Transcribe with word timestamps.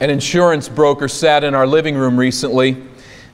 An 0.00 0.10
insurance 0.10 0.68
broker 0.68 1.08
sat 1.08 1.44
in 1.44 1.54
our 1.54 1.66
living 1.66 1.96
room 1.96 2.18
recently, 2.18 2.76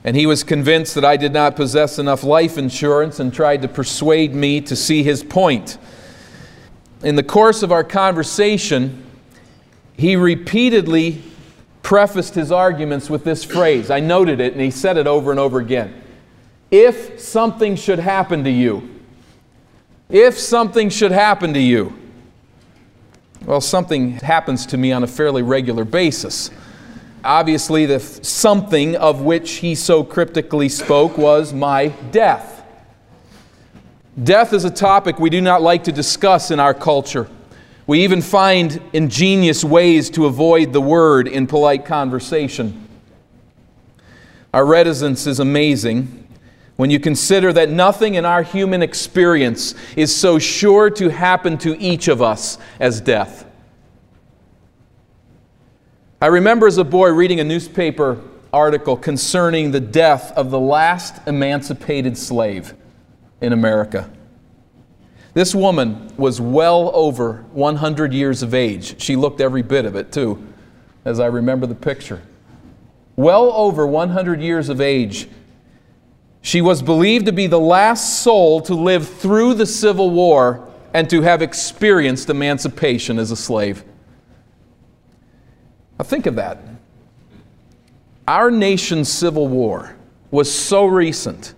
and 0.03 0.15
he 0.15 0.25
was 0.25 0.43
convinced 0.43 0.95
that 0.95 1.03
I 1.03 1.17
did 1.17 1.33
not 1.33 1.55
possess 1.55 1.99
enough 1.99 2.23
life 2.23 2.57
insurance 2.57 3.19
and 3.19 3.33
tried 3.33 3.61
to 3.63 3.67
persuade 3.67 4.33
me 4.33 4.61
to 4.61 4.75
see 4.75 5.03
his 5.03 5.23
point. 5.23 5.77
In 7.03 7.15
the 7.15 7.23
course 7.23 7.63
of 7.63 7.71
our 7.71 7.83
conversation, 7.83 9.03
he 9.97 10.15
repeatedly 10.15 11.21
prefaced 11.83 12.35
his 12.35 12.51
arguments 12.51 13.09
with 13.09 13.23
this 13.23 13.43
phrase. 13.43 13.89
I 13.89 13.99
noted 13.99 14.39
it, 14.39 14.53
and 14.53 14.61
he 14.61 14.71
said 14.71 14.97
it 14.97 15.07
over 15.07 15.31
and 15.31 15.39
over 15.39 15.59
again. 15.59 16.01
If 16.69 17.19
something 17.19 17.75
should 17.75 17.99
happen 17.99 18.43
to 18.43 18.49
you, 18.49 18.89
if 20.09 20.37
something 20.37 20.89
should 20.89 21.11
happen 21.11 21.53
to 21.53 21.59
you, 21.59 21.97
well, 23.47 23.61
something 23.61 24.11
happens 24.11 24.65
to 24.67 24.77
me 24.77 24.91
on 24.91 25.03
a 25.03 25.07
fairly 25.07 25.41
regular 25.41 25.85
basis. 25.85 26.51
Obviously, 27.23 27.85
the 27.85 27.99
something 27.99 28.97
of 28.97 29.21
which 29.21 29.53
he 29.53 29.73
so 29.73 30.03
cryptically 30.03 30.67
spoke 30.67 31.17
was 31.17 31.53
my 31.53 31.87
death. 32.11 32.65
Death 34.21 34.51
is 34.51 34.65
a 34.65 34.69
topic 34.69 35.17
we 35.17 35.29
do 35.29 35.39
not 35.39 35.61
like 35.61 35.85
to 35.85 35.93
discuss 35.93 36.51
in 36.51 36.59
our 36.59 36.73
culture. 36.73 37.29
We 37.87 38.03
even 38.03 38.21
find 38.21 38.81
ingenious 38.91 39.63
ways 39.63 40.09
to 40.11 40.25
avoid 40.25 40.73
the 40.73 40.81
word 40.81 41.29
in 41.29 41.47
polite 41.47 41.85
conversation. 41.85 42.85
Our 44.53 44.65
reticence 44.65 45.25
is 45.25 45.39
amazing 45.39 46.26
when 46.77 46.89
you 46.91 46.99
consider 46.99 47.51
that 47.53 47.69
nothing 47.69 48.15
in 48.15 48.23
our 48.23 48.43
human 48.43 48.81
experience 48.81 49.75
is 49.95 50.15
so 50.15 50.39
sure 50.39 50.89
to 50.91 51.09
happen 51.09 51.57
to 51.57 51.77
each 51.81 52.07
of 52.07 52.21
us 52.21 52.57
as 52.79 53.01
death. 53.01 53.45
I 56.21 56.27
remember 56.27 56.65
as 56.65 56.77
a 56.77 56.83
boy 56.83 57.09
reading 57.09 57.39
a 57.39 57.43
newspaper 57.43 58.19
article 58.53 58.95
concerning 58.95 59.71
the 59.71 59.79
death 59.79 60.31
of 60.31 60.51
the 60.51 60.59
last 60.59 61.27
emancipated 61.27 62.17
slave 62.17 62.73
in 63.41 63.53
America. 63.53 64.09
This 65.33 65.53
woman 65.53 66.11
was 66.17 66.41
well 66.41 66.89
over 66.95 67.45
100 67.51 68.13
years 68.13 68.41
of 68.41 68.53
age. 68.55 68.99
She 68.99 69.15
looked 69.15 69.41
every 69.41 69.61
bit 69.61 69.85
of 69.85 69.95
it, 69.95 70.11
too, 70.11 70.43
as 71.05 71.19
I 71.19 71.27
remember 71.27 71.67
the 71.67 71.75
picture. 71.75 72.23
Well 73.15 73.51
over 73.51 73.85
100 73.85 74.41
years 74.41 74.69
of 74.69 74.81
age 74.81 75.27
she 76.47 76.61
was 76.61 76.81
believed 76.81 77.25
to 77.25 77.33
be 77.33 77.45
the 77.45 77.59
last 77.59 78.23
soul 78.23 78.61
to 78.61 78.73
live 78.73 79.05
through 79.05 79.53
the 79.53 79.65
Civil 79.65 80.11
War 80.11 80.65
and 80.93 81.09
to 81.09 81.21
have 81.21 81.41
experienced 81.41 82.29
emancipation 82.29 83.19
as 83.19 83.31
a 83.31 83.35
slave. 83.35 83.83
Now, 85.99 86.05
think 86.05 86.25
of 86.25 86.35
that. 86.35 86.59
Our 88.29 88.49
nation's 88.49 89.11
Civil 89.11 89.49
War 89.49 89.97
was 90.31 90.49
so 90.49 90.85
recent, 90.85 91.53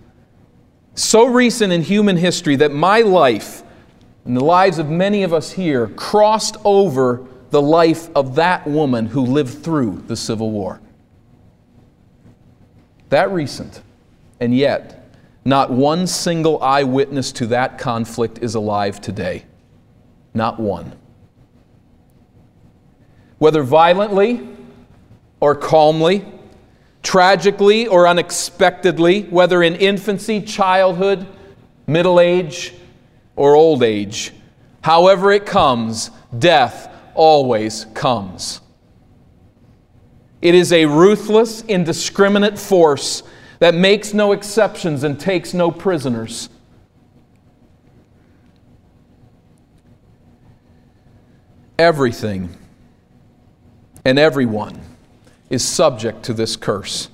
so 0.96 1.26
recent 1.26 1.72
in 1.72 1.82
human 1.82 2.16
history 2.16 2.56
that 2.56 2.72
my 2.72 3.02
life 3.02 3.62
and 4.24 4.36
the 4.36 4.42
lives 4.42 4.80
of 4.80 4.90
many 4.90 5.22
of 5.22 5.32
us 5.32 5.52
here 5.52 5.86
crossed 5.86 6.56
over 6.64 7.28
the 7.50 7.62
life 7.62 8.08
of 8.16 8.34
that 8.34 8.66
woman 8.66 9.06
who 9.06 9.20
lived 9.20 9.62
through 9.62 10.02
the 10.08 10.16
Civil 10.16 10.50
War. 10.50 10.80
That 13.10 13.30
recent. 13.30 13.82
And 14.40 14.56
yet, 14.56 15.14
not 15.44 15.70
one 15.70 16.06
single 16.06 16.62
eyewitness 16.62 17.32
to 17.32 17.46
that 17.48 17.78
conflict 17.78 18.38
is 18.42 18.54
alive 18.54 19.00
today. 19.00 19.44
Not 20.34 20.58
one. 20.58 20.96
Whether 23.38 23.62
violently 23.62 24.48
or 25.40 25.54
calmly, 25.54 26.24
tragically 27.02 27.86
or 27.86 28.06
unexpectedly, 28.06 29.22
whether 29.24 29.62
in 29.62 29.76
infancy, 29.76 30.40
childhood, 30.42 31.26
middle 31.86 32.20
age, 32.20 32.74
or 33.36 33.54
old 33.54 33.82
age, 33.82 34.32
however 34.82 35.32
it 35.32 35.46
comes, 35.46 36.10
death 36.38 36.94
always 37.14 37.86
comes. 37.94 38.60
It 40.42 40.54
is 40.54 40.72
a 40.72 40.86
ruthless, 40.86 41.62
indiscriminate 41.62 42.58
force 42.58 43.22
that 43.60 43.74
makes 43.74 44.12
no 44.12 44.32
exceptions 44.32 45.04
and 45.04 45.20
takes 45.20 45.54
no 45.54 45.70
prisoners. 45.70 46.48
Everything 51.78 52.56
and 54.04 54.18
everyone 54.18 54.80
is 55.50 55.66
subject 55.66 56.22
to 56.24 56.32
this 56.32 56.56
curse. 56.56 57.08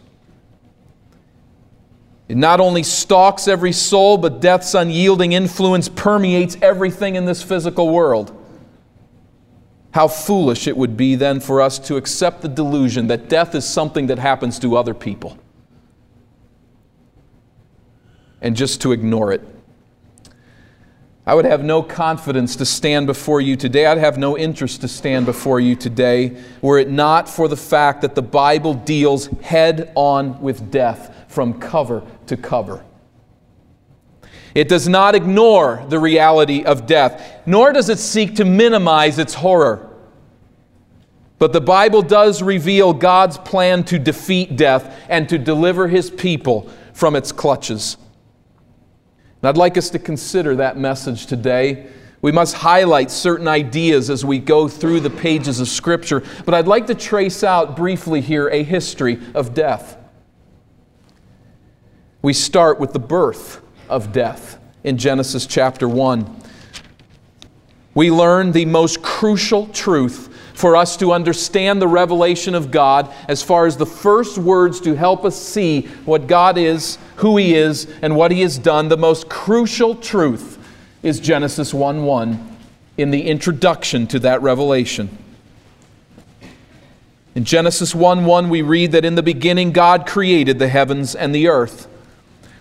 It 2.29 2.37
not 2.37 2.59
only 2.61 2.83
stalks 2.83 3.47
every 3.47 3.73
soul, 3.73 4.17
but 4.17 4.41
death's 4.41 4.75
unyielding 4.75 5.33
influence 5.33 5.89
permeates 5.89 6.57
everything 6.63 7.15
in 7.17 7.25
this 7.25 7.43
physical 7.43 7.91
world. 7.91 8.33
How 9.93 10.09
foolish 10.09 10.67
it 10.67 10.77
would 10.77 10.97
be 10.97 11.15
then 11.17 11.41
for 11.41 11.61
us 11.61 11.79
to 11.81 11.97
accept 11.97 12.43
the 12.43 12.49
delusion 12.49 13.07
that 13.09 13.29
death 13.29 13.55
is 13.55 13.65
something 13.65 14.09
that 14.09 14.19
happens 14.19 14.59
to 14.61 14.77
other 14.77 14.95
people 14.95 15.39
and 18.47 18.55
just 18.55 18.81
to 18.83 18.93
ignore 18.93 19.33
it. 19.33 19.43
I 21.27 21.35
would 21.35 21.47
have 21.47 21.65
no 21.65 21.83
confidence 21.83 22.55
to 22.57 22.65
stand 22.65 23.09
before 23.09 23.41
you 23.41 23.57
today. 23.57 23.87
I'd 23.87 23.99
have 23.99 24.19
no 24.19 24.39
interest 24.39 24.83
to 24.83 24.89
stand 24.89 25.27
before 25.27 25.59
you 25.59 25.75
today 25.75 26.41
were 26.63 26.79
it 26.79 26.89
not 26.89 27.29
for 27.29 27.49
the 27.49 27.57
fact 27.57 28.03
that 28.03 28.15
the 28.15 28.23
Bible 28.23 28.73
deals 28.73 29.27
head 29.43 29.91
on 29.97 30.41
with 30.41 30.71
death 30.71 31.27
from 31.27 31.59
cover 31.59 32.05
to 32.29 32.37
cover. 32.37 32.85
It 34.55 34.69
does 34.69 34.87
not 34.87 35.17
ignore 35.17 35.85
the 35.89 35.99
reality 35.99 36.65
of 36.65 36.87
death, 36.87 37.43
nor 37.47 37.73
does 37.73 37.89
it 37.89 37.99
seek 37.99 38.37
to 38.37 38.45
minimize 38.45 39.19
its 39.19 39.35
horror. 39.35 39.91
But 41.41 41.53
the 41.53 41.61
Bible 41.61 42.03
does 42.03 42.45
reveal 42.45 42.93
God's 42.93 43.39
plan 43.39 43.83
to 43.87 43.99
defeat 43.99 44.55
death 44.55 44.97
and 45.09 45.29
to 45.31 45.37
deliver 45.37 45.89
his 45.89 46.13
people 46.13 46.71
from 46.93 47.17
its 47.17 47.33
clutches. 47.33 47.97
And 49.47 49.55
I'd 49.55 49.61
like 49.61 49.79
us 49.79 49.91
to 49.91 50.01
consider 50.01 50.57
that 50.57 50.77
message 50.77 51.27
today. 51.27 51.87
We 52.21 52.33
must 52.33 52.57
highlight 52.57 53.13
certain 53.13 53.47
ideas 53.47 54.11
as 54.11 54.25
we 54.25 54.41
go 54.41 54.67
through 54.67 54.99
the 54.99 55.09
pages 55.09 55.61
of 55.61 55.69
Scripture, 55.69 56.25
but 56.45 56.53
I'd 56.53 56.67
like 56.67 56.89
to 56.89 56.97
trace 56.97 57.45
out 57.45 57.77
briefly 57.77 58.21
here 58.21 58.49
a 58.49 58.65
history 58.65 59.21
of 59.37 59.55
death. 59.55 59.99
We 62.23 62.33
start 62.33 62.81
with 62.81 62.93
the 62.93 62.99
birth 62.99 63.63
of 63.89 64.11
death 64.11 64.59
in 64.83 64.99
Genesis 64.99 65.47
chapter 65.47 65.89
1. 65.89 66.43
We 67.95 68.11
learn 68.11 68.51
the 68.51 68.65
most 68.65 69.01
crucial 69.01 69.69
truth 69.69 70.36
for 70.57 70.75
us 70.75 70.97
to 70.97 71.13
understand 71.13 71.83
the 71.83 71.87
revelation 71.87 72.55
of 72.55 72.71
God 72.71 73.13
as 73.29 73.43
far 73.43 73.67
as 73.67 73.77
the 73.77 73.85
first 73.85 74.39
words 74.39 74.81
to 74.81 74.95
help 74.95 75.27
us 75.27 75.39
see 75.39 75.83
what 76.07 76.27
God 76.27 76.57
is, 76.57 76.97
who 77.17 77.37
He 77.37 77.55
is, 77.55 77.87
and 78.01 78.17
what 78.17 78.31
He 78.31 78.41
has 78.41 78.57
done. 78.57 78.89
The 78.89 78.97
most 78.97 79.29
crucial 79.29 79.95
truth 79.95 80.59
is 81.03 81.21
Genesis 81.21 81.75
1 81.75 82.05
1 82.05 82.57
in 82.97 83.11
the 83.11 83.29
introduction 83.29 84.07
to 84.07 84.19
that 84.21 84.41
revelation. 84.41 85.19
In 87.35 87.45
Genesis 87.45 87.95
1 87.95 88.25
1, 88.25 88.49
we 88.49 88.63
read 88.63 88.93
that 88.93 89.05
in 89.05 89.15
the 89.15 89.23
beginning 89.23 89.73
God 89.73 90.07
created 90.07 90.59
the 90.59 90.69
heavens 90.69 91.15
and 91.15 91.35
the 91.35 91.49
earth. 91.49 91.87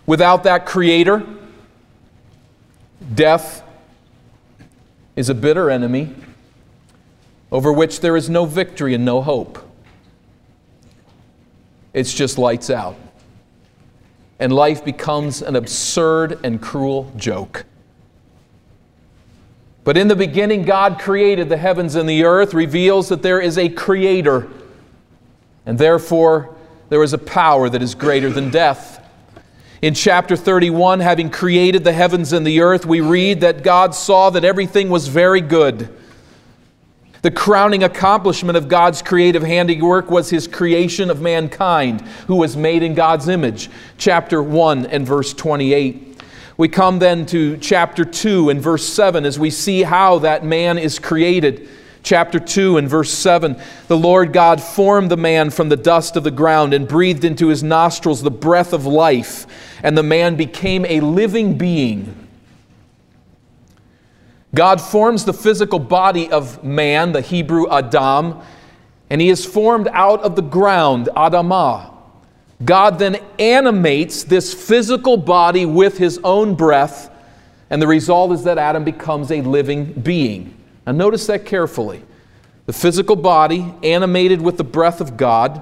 Without 0.06 0.44
that 0.44 0.66
creator, 0.66 1.26
death 3.14 3.64
is 5.16 5.30
a 5.30 5.34
bitter 5.34 5.70
enemy 5.70 6.14
over 7.52 7.72
which 7.72 8.00
there 8.00 8.16
is 8.18 8.30
no 8.30 8.46
victory 8.46 8.94
and 8.94 9.06
no 9.06 9.22
hope. 9.22 9.60
It's 11.94 12.14
just 12.14 12.38
lights 12.38 12.70
out. 12.70 12.98
And 14.40 14.52
life 14.52 14.84
becomes 14.84 15.42
an 15.42 15.56
absurd 15.56 16.40
and 16.44 16.62
cruel 16.62 17.12
joke. 17.16 17.66
But 19.86 19.98
in 19.98 20.08
the 20.08 20.16
beginning, 20.16 20.64
God 20.64 21.00
created 21.00 21.48
the 21.48 21.58
heavens 21.58 21.96
and 21.96 22.10
the 22.10 22.26
earth, 22.26 22.54
reveals 22.54 23.08
that 23.10 23.22
there 23.22 23.40
is 23.40 23.58
a 23.58 23.70
creator, 23.70 24.50
and 25.66 25.78
therefore 25.78 26.56
there 26.90 27.04
is 27.04 27.14
a 27.14 27.18
power 27.18 27.70
that 27.70 27.82
is 27.82 27.96
greater 27.96 28.30
than 28.30 28.50
death. 28.50 29.02
In 29.82 29.94
chapter 29.94 30.36
31, 30.36 31.02
having 31.02 31.30
created 31.30 31.84
the 31.84 31.94
heavens 31.94 32.34
and 32.34 32.46
the 32.46 32.62
earth, 32.62 32.86
we 32.86 33.00
read 33.00 33.42
that 33.42 33.64
God 33.64 33.94
saw 33.94 34.32
that 34.32 34.44
everything 34.44 34.90
was 34.90 35.08
very 35.08 35.42
good. 35.42 35.96
The 37.26 37.32
crowning 37.32 37.84
accomplishment 37.84 38.56
of 38.56 38.68
God's 38.68 39.02
creative 39.02 39.42
handiwork 39.42 40.12
was 40.12 40.30
his 40.30 40.48
creation 40.48 41.10
of 41.10 41.22
mankind, 41.22 42.02
who 42.28 42.36
was 42.36 42.56
made 42.56 42.84
in 42.84 42.94
God's 42.94 43.30
image. 43.30 43.68
Chapter 43.98 44.44
1 44.44 44.86
and 44.86 45.08
verse 45.08 45.34
28. 45.34 46.22
We 46.58 46.68
come 46.68 47.00
then 47.00 47.26
to 47.26 47.58
chapter 47.58 48.06
2 48.06 48.52
and 48.52 48.62
verse 48.62 48.88
7 48.88 49.26
as 49.26 49.40
we 49.40 49.50
see 49.50 49.82
how 49.82 50.20
that 50.20 50.46
man 50.46 50.78
is 50.78 51.00
created. 51.00 51.68
Chapter 52.04 52.40
2 52.40 52.78
and 52.78 52.88
verse 52.88 53.10
7 53.10 53.60
The 53.88 53.98
Lord 53.98 54.32
God 54.32 54.62
formed 54.62 55.10
the 55.10 55.18
man 55.18 55.50
from 55.50 55.70
the 55.70 55.78
dust 55.78 56.16
of 56.16 56.24
the 56.24 56.30
ground 56.30 56.76
and 56.76 56.88
breathed 56.88 57.26
into 57.26 57.48
his 57.48 57.64
nostrils 57.64 58.22
the 58.22 58.30
breath 58.30 58.72
of 58.72 58.86
life, 58.86 59.48
and 59.82 59.98
the 59.98 60.04
man 60.04 60.36
became 60.36 60.86
a 60.86 61.00
living 61.00 61.58
being. 61.58 62.25
God 64.56 64.80
forms 64.80 65.26
the 65.26 65.34
physical 65.34 65.80
body 65.80 66.32
of 66.32 66.64
man, 66.64 67.12
the 67.12 67.20
Hebrew 67.20 67.70
Adam, 67.70 68.40
and 69.10 69.20
he 69.20 69.30
is 69.30 69.46
formed 69.46 69.90
out 69.92 70.22
of 70.24 70.38
the 70.38 70.42
ground, 70.42 71.10
Adamah. 71.16 71.94
God 72.64 72.98
then 72.98 73.18
animates 73.38 74.24
this 74.24 74.54
physical 74.54 75.18
body 75.18 75.66
with 75.66 75.98
his 75.98 76.22
own 76.24 76.56
breath, 76.56 77.12
and 77.70 77.82
the 77.82 77.88
result 77.88 78.32
is 78.32 78.46
that 78.46 78.58
Adam 78.58 78.86
becomes 78.86 79.30
a 79.30 79.42
living 79.42 79.92
being. 79.92 80.56
Now, 80.88 80.94
notice 80.94 81.28
that 81.28 81.46
carefully. 81.46 82.02
The 82.66 82.74
physical 82.74 83.18
body 83.18 83.74
animated 83.84 84.42
with 84.42 84.58
the 84.58 84.64
breath 84.64 85.02
of 85.02 85.18
God. 85.18 85.62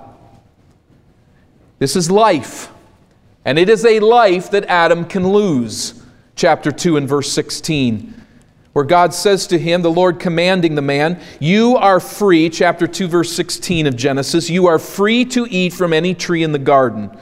This 1.79 1.95
is 1.95 2.11
life, 2.11 2.71
and 3.43 3.57
it 3.57 3.69
is 3.69 3.85
a 3.85 3.99
life 3.99 4.51
that 4.51 4.65
Adam 4.65 5.03
can 5.03 5.27
lose. 5.27 5.99
Chapter 6.35 6.71
2 6.71 6.97
and 6.97 7.09
verse 7.09 7.31
16 7.31 8.22
where 8.73 8.85
God 8.85 9.13
says 9.13 9.47
to 9.47 9.59
him, 9.59 9.83
the 9.83 9.91
Lord 9.91 10.19
commanding 10.19 10.75
the 10.75 10.81
man, 10.81 11.21
You 11.39 11.77
are 11.77 11.99
free, 11.99 12.49
chapter 12.49 12.87
2, 12.87 13.07
verse 13.07 13.31
16 13.31 13.87
of 13.87 13.95
Genesis, 13.95 14.49
you 14.49 14.65
are 14.65 14.79
free 14.79 15.25
to 15.25 15.47
eat 15.49 15.73
from 15.73 15.93
any 15.93 16.15
tree 16.15 16.43
in 16.43 16.51
the 16.51 16.59
garden. 16.59 17.15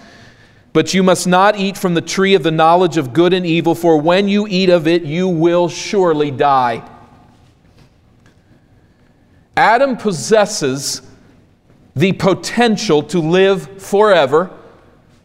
But 0.73 0.93
you 0.93 1.03
must 1.03 1.27
not 1.27 1.57
eat 1.57 1.77
from 1.77 1.93
the 1.93 2.01
tree 2.01 2.33
of 2.33 2.43
the 2.43 2.51
knowledge 2.51 2.95
of 2.95 3.11
good 3.11 3.33
and 3.33 3.45
evil, 3.45 3.75
for 3.75 3.99
when 3.99 4.29
you 4.29 4.47
eat 4.47 4.69
of 4.69 4.87
it, 4.87 5.03
you 5.03 5.27
will 5.27 5.67
surely 5.67 6.31
die. 6.31 6.89
Adam 9.57 9.97
possesses 9.97 11.01
the 11.93 12.13
potential 12.13 13.03
to 13.03 13.19
live 13.19 13.81
forever 13.81 14.49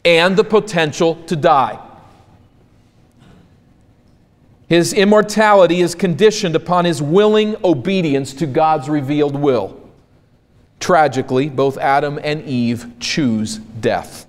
and 0.05 0.37
the 0.37 0.43
potential 0.43 1.15
to 1.27 1.37
die. 1.37 1.86
His 4.69 4.93
immortality 4.93 5.81
is 5.81 5.95
conditioned 5.95 6.57
upon 6.57 6.85
his 6.85 7.01
willing 7.01 7.57
obedience 7.63 8.35
to 8.35 8.47
God's 8.47 8.89
revealed 8.89 9.37
will. 9.37 9.81
Tragically, 10.81 11.49
both 11.49 11.79
Adam 11.79 12.19
and 12.23 12.45
Eve 12.45 12.87
choose 12.99 13.57
death. 13.57 14.27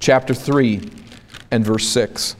Chapter 0.00 0.34
3 0.34 0.88
and 1.50 1.64
verse 1.64 1.86
6. 1.88 2.36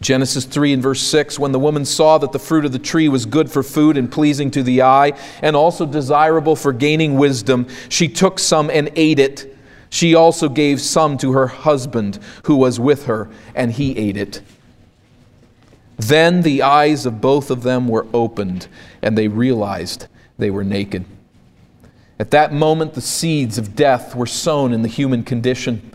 Genesis 0.00 0.44
3 0.44 0.74
and 0.74 0.82
verse 0.82 1.00
6 1.00 1.38
When 1.38 1.52
the 1.52 1.58
woman 1.58 1.86
saw 1.86 2.18
that 2.18 2.32
the 2.32 2.38
fruit 2.38 2.66
of 2.66 2.72
the 2.72 2.78
tree 2.78 3.08
was 3.08 3.24
good 3.24 3.50
for 3.50 3.62
food 3.62 3.96
and 3.96 4.12
pleasing 4.12 4.50
to 4.50 4.62
the 4.62 4.82
eye, 4.82 5.12
and 5.40 5.56
also 5.56 5.86
desirable 5.86 6.54
for 6.54 6.72
gaining 6.72 7.16
wisdom, 7.16 7.66
she 7.88 8.08
took 8.08 8.38
some 8.38 8.68
and 8.68 8.90
ate 8.96 9.18
it. 9.18 9.56
She 9.88 10.14
also 10.14 10.48
gave 10.50 10.80
some 10.80 11.16
to 11.18 11.32
her 11.32 11.46
husband 11.46 12.18
who 12.44 12.56
was 12.56 12.78
with 12.78 13.06
her, 13.06 13.30
and 13.54 13.72
he 13.72 13.96
ate 13.96 14.18
it. 14.18 14.42
Then 15.96 16.42
the 16.42 16.62
eyes 16.62 17.06
of 17.06 17.20
both 17.20 17.50
of 17.50 17.62
them 17.62 17.88
were 17.88 18.06
opened, 18.12 18.68
and 19.02 19.16
they 19.16 19.28
realized 19.28 20.08
they 20.38 20.50
were 20.50 20.64
naked. 20.64 21.04
At 22.18 22.30
that 22.30 22.52
moment, 22.52 22.94
the 22.94 23.00
seeds 23.00 23.58
of 23.58 23.74
death 23.74 24.14
were 24.14 24.26
sown 24.26 24.72
in 24.72 24.82
the 24.82 24.88
human 24.88 25.22
condition. 25.24 25.90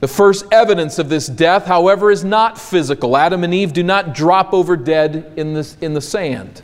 The 0.00 0.08
first 0.08 0.44
evidence 0.52 0.98
of 0.98 1.08
this 1.08 1.26
death, 1.26 1.66
however, 1.66 2.10
is 2.10 2.24
not 2.24 2.58
physical. 2.58 3.16
Adam 3.16 3.44
and 3.44 3.54
Eve 3.54 3.72
do 3.72 3.82
not 3.82 4.14
drop 4.14 4.52
over 4.52 4.76
dead 4.76 5.32
in, 5.36 5.54
this, 5.54 5.76
in 5.80 5.94
the 5.94 6.00
sand. 6.00 6.62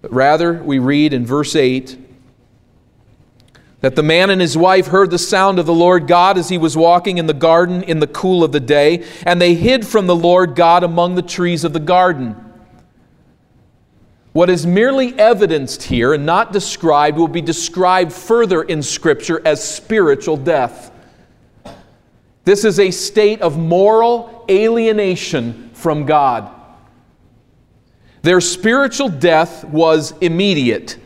But 0.00 0.12
rather, 0.12 0.54
we 0.54 0.78
read 0.78 1.12
in 1.12 1.26
verse 1.26 1.54
8 1.54 2.07
that 3.80 3.94
the 3.94 4.02
man 4.02 4.30
and 4.30 4.40
his 4.40 4.56
wife 4.56 4.88
heard 4.88 5.10
the 5.10 5.18
sound 5.18 5.58
of 5.58 5.66
the 5.66 5.74
Lord 5.74 6.06
God 6.08 6.36
as 6.36 6.48
he 6.48 6.58
was 6.58 6.76
walking 6.76 7.18
in 7.18 7.26
the 7.26 7.34
garden 7.34 7.82
in 7.84 8.00
the 8.00 8.06
cool 8.08 8.42
of 8.42 8.50
the 8.50 8.60
day, 8.60 9.06
and 9.22 9.40
they 9.40 9.54
hid 9.54 9.86
from 9.86 10.06
the 10.06 10.16
Lord 10.16 10.56
God 10.56 10.82
among 10.82 11.14
the 11.14 11.22
trees 11.22 11.62
of 11.62 11.72
the 11.72 11.80
garden. 11.80 12.34
What 14.32 14.50
is 14.50 14.66
merely 14.66 15.18
evidenced 15.18 15.84
here 15.84 16.12
and 16.12 16.26
not 16.26 16.52
described 16.52 17.18
will 17.18 17.28
be 17.28 17.40
described 17.40 18.12
further 18.12 18.62
in 18.62 18.82
Scripture 18.82 19.40
as 19.44 19.62
spiritual 19.62 20.36
death. 20.36 20.92
This 22.44 22.64
is 22.64 22.80
a 22.80 22.90
state 22.90 23.42
of 23.42 23.58
moral 23.58 24.44
alienation 24.48 25.70
from 25.72 26.04
God. 26.06 26.50
Their 28.22 28.40
spiritual 28.40 29.08
death 29.08 29.64
was 29.64 30.12
immediate. 30.20 30.98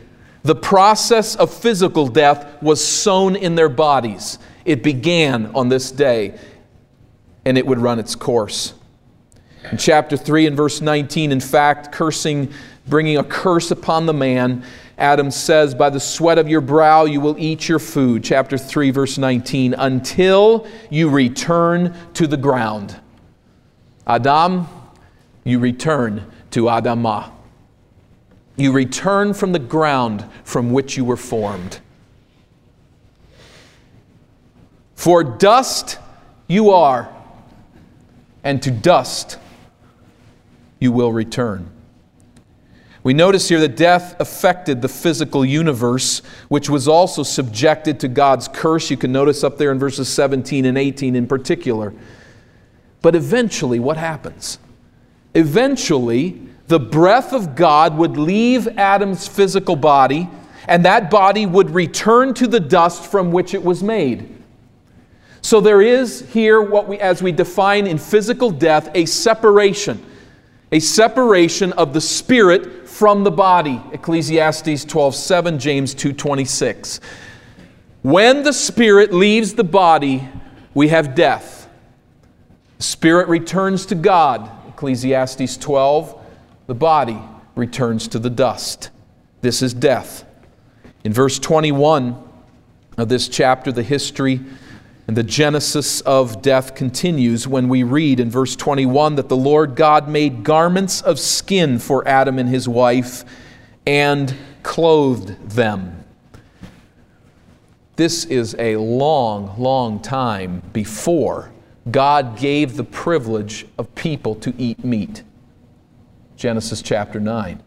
The 0.43 0.55
process 0.55 1.35
of 1.35 1.53
physical 1.53 2.07
death 2.07 2.61
was 2.61 2.85
sown 2.85 3.35
in 3.35 3.55
their 3.55 3.69
bodies. 3.69 4.39
It 4.65 4.83
began 4.83 5.47
on 5.55 5.69
this 5.69 5.89
day, 5.89 6.37
and 7.45 7.57
it 7.57 7.65
would 7.65 7.79
run 7.79 7.97
its 7.97 8.15
course. 8.15 8.73
In 9.71 9.77
chapter 9.77 10.17
3 10.17 10.47
and 10.47 10.57
verse 10.57 10.81
19, 10.81 11.31
in 11.31 11.39
fact, 11.39 11.93
cursing, 11.93 12.51
bringing 12.87 13.17
a 13.17 13.23
curse 13.23 13.71
upon 13.71 14.05
the 14.05 14.13
man, 14.13 14.65
Adam 14.97 15.31
says, 15.31 15.73
By 15.73 15.89
the 15.89 15.99
sweat 15.99 16.37
of 16.37 16.49
your 16.49 16.61
brow 16.61 17.05
you 17.05 17.21
will 17.21 17.37
eat 17.39 17.69
your 17.69 17.79
food. 17.79 18.23
Chapter 18.23 18.57
3, 18.57 18.91
verse 18.91 19.17
19, 19.17 19.73
until 19.73 20.67
you 20.89 21.09
return 21.09 21.95
to 22.15 22.27
the 22.27 22.37
ground. 22.37 22.99
Adam, 24.05 24.67
you 25.45 25.59
return 25.59 26.29
to 26.51 26.65
Adamah. 26.65 27.31
You 28.55 28.71
return 28.71 29.33
from 29.33 29.51
the 29.51 29.59
ground 29.59 30.25
from 30.43 30.71
which 30.71 30.95
you 30.97 31.05
were 31.05 31.17
formed. 31.17 31.79
For 34.95 35.23
dust 35.23 35.97
you 36.47 36.69
are, 36.69 37.13
and 38.43 38.61
to 38.61 38.71
dust 38.71 39.37
you 40.79 40.91
will 40.91 41.11
return. 41.11 41.69
We 43.03 43.13
notice 43.13 43.49
here 43.49 43.59
that 43.59 43.75
death 43.75 44.15
affected 44.19 44.81
the 44.81 44.87
physical 44.87 45.43
universe, 45.43 46.21
which 46.47 46.69
was 46.69 46.87
also 46.87 47.23
subjected 47.23 47.99
to 47.99 48.07
God's 48.07 48.47
curse. 48.47 48.89
You 48.89 48.95
can 48.95 49.11
notice 49.11 49.43
up 49.43 49.57
there 49.57 49.73
in 49.73 49.79
verses 49.79 50.07
17 50.07 50.63
and 50.63 50.77
18 50.77 51.15
in 51.15 51.27
particular. 51.27 51.93
But 53.01 53.13
eventually, 53.13 53.79
what 53.79 53.97
happens? 53.97 54.57
Eventually, 55.35 56.41
the 56.73 56.79
breath 56.79 57.33
of 57.33 57.55
God 57.55 57.95
would 57.99 58.17
leave 58.17 58.67
Adam's 58.79 59.27
physical 59.27 59.75
body, 59.75 60.27
and 60.67 60.83
that 60.85 61.11
body 61.11 61.45
would 61.45 61.69
return 61.69 62.33
to 62.33 62.47
the 62.47 62.59
dust 62.59 63.05
from 63.11 63.31
which 63.31 63.53
it 63.53 63.63
was 63.63 63.83
made. 63.83 64.27
So 65.43 65.61
there 65.61 65.83
is 65.83 66.27
here 66.31 66.63
what 66.63 66.87
we 66.87 66.97
as 66.97 67.21
we 67.21 67.31
define 67.31 67.85
in 67.85 67.99
physical 67.99 68.49
death 68.49 68.89
a 68.95 69.05
separation, 69.05 70.03
a 70.71 70.79
separation 70.79 71.73
of 71.73 71.93
the 71.93 72.01
spirit 72.01 72.89
from 72.89 73.23
the 73.23 73.29
body. 73.29 73.79
Ecclesiastes 73.91 74.83
12:7, 74.85 75.59
James 75.59 75.93
2:26. 75.93 76.99
When 78.01 78.41
the 78.41 78.51
spirit 78.51 79.13
leaves 79.13 79.53
the 79.53 79.63
body, 79.63 80.27
we 80.73 80.87
have 80.87 81.13
death. 81.13 81.69
Spirit 82.79 83.27
returns 83.27 83.85
to 83.85 83.93
God. 83.93 84.49
Ecclesiastes 84.69 85.55
12 85.57 86.22
the 86.67 86.75
body 86.75 87.19
returns 87.55 88.07
to 88.09 88.19
the 88.19 88.29
dust. 88.29 88.89
This 89.41 89.61
is 89.61 89.73
death. 89.73 90.25
In 91.03 91.13
verse 91.13 91.37
21 91.39 92.21
of 92.97 93.09
this 93.09 93.27
chapter, 93.27 93.71
the 93.71 93.83
history 93.83 94.39
and 95.07 95.17
the 95.17 95.23
genesis 95.23 95.99
of 96.01 96.41
death 96.41 96.75
continues 96.75 97.47
when 97.47 97.67
we 97.67 97.83
read 97.83 98.19
in 98.19 98.29
verse 98.29 98.55
21 98.55 99.15
that 99.15 99.27
the 99.27 99.35
Lord 99.35 99.75
God 99.75 100.07
made 100.07 100.43
garments 100.43 101.01
of 101.01 101.19
skin 101.19 101.77
for 101.77 102.07
Adam 102.07 102.39
and 102.39 102.47
his 102.47 102.69
wife 102.69 103.25
and 103.85 104.33
clothed 104.63 105.49
them. 105.49 106.05
This 107.97 108.25
is 108.25 108.55
a 108.57 108.77
long, 108.77 109.53
long 109.59 109.99
time 110.01 110.63
before 110.71 111.51
God 111.91 112.37
gave 112.37 112.77
the 112.77 112.83
privilege 112.83 113.67
of 113.77 113.93
people 113.93 114.35
to 114.35 114.53
eat 114.57 114.83
meat. 114.85 115.23
Genesis 116.43 116.81
chapter 116.81 117.21
9. 117.21 117.63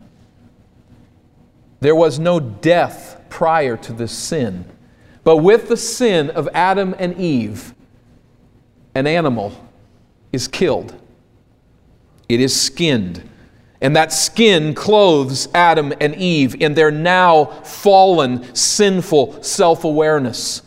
There 1.80 1.95
was 1.95 2.18
no 2.18 2.38
death 2.38 3.18
prior 3.30 3.75
to 3.75 3.92
this 3.95 4.12
sin. 4.12 4.66
But 5.25 5.38
with 5.38 5.68
the 5.68 5.78
sin 5.78 6.28
of 6.28 6.47
Adam 6.52 6.95
and 6.99 7.16
Eve, 7.18 7.73
an 8.95 9.06
animal 9.06 9.59
is 10.30 10.47
killed. 10.47 10.95
It 12.28 12.38
is 12.38 12.54
skinned. 12.54 13.26
And 13.80 13.97
that 13.97 14.12
skin 14.12 14.75
clothes 14.75 15.49
Adam 15.54 15.95
and 15.99 16.14
Eve 16.14 16.54
in 16.61 16.75
their 16.75 16.90
now 16.90 17.47
fallen, 17.47 18.54
sinful 18.54 19.42
self 19.42 19.85
awareness. 19.85 20.61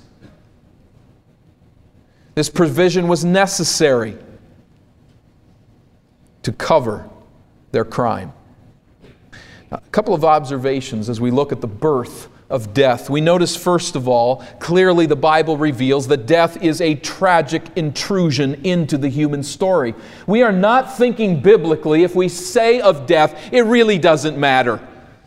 This 2.33 2.49
provision 2.49 3.07
was 3.07 3.23
necessary 3.23 4.17
to 6.41 6.51
cover 6.51 7.07
their 7.71 7.85
crime. 7.85 8.33
A 9.71 9.79
couple 9.91 10.13
of 10.13 10.25
observations 10.25 11.09
as 11.09 11.21
we 11.21 11.31
look 11.31 11.51
at 11.51 11.61
the 11.61 11.67
birth 11.67 12.27
of 12.49 12.73
death. 12.73 13.09
We 13.09 13.21
notice, 13.21 13.55
first 13.55 13.95
of 13.95 14.07
all, 14.07 14.37
clearly 14.59 15.05
the 15.05 15.15
Bible 15.15 15.55
reveals 15.55 16.07
that 16.07 16.25
death 16.25 16.63
is 16.63 16.81
a 16.81 16.95
tragic 16.95 17.63
intrusion 17.75 18.65
into 18.65 18.97
the 18.97 19.09
human 19.09 19.43
story. 19.43 19.93
We 20.25 20.41
are 20.41 20.51
not 20.51 20.97
thinking 20.97 21.41
biblically 21.41 22.03
if 22.03 22.15
we 22.15 22.27
say 22.27 22.81
of 22.81 23.05
death, 23.05 23.53
it 23.53 23.61
really 23.61 23.99
doesn't 23.99 24.37
matter. 24.37 24.79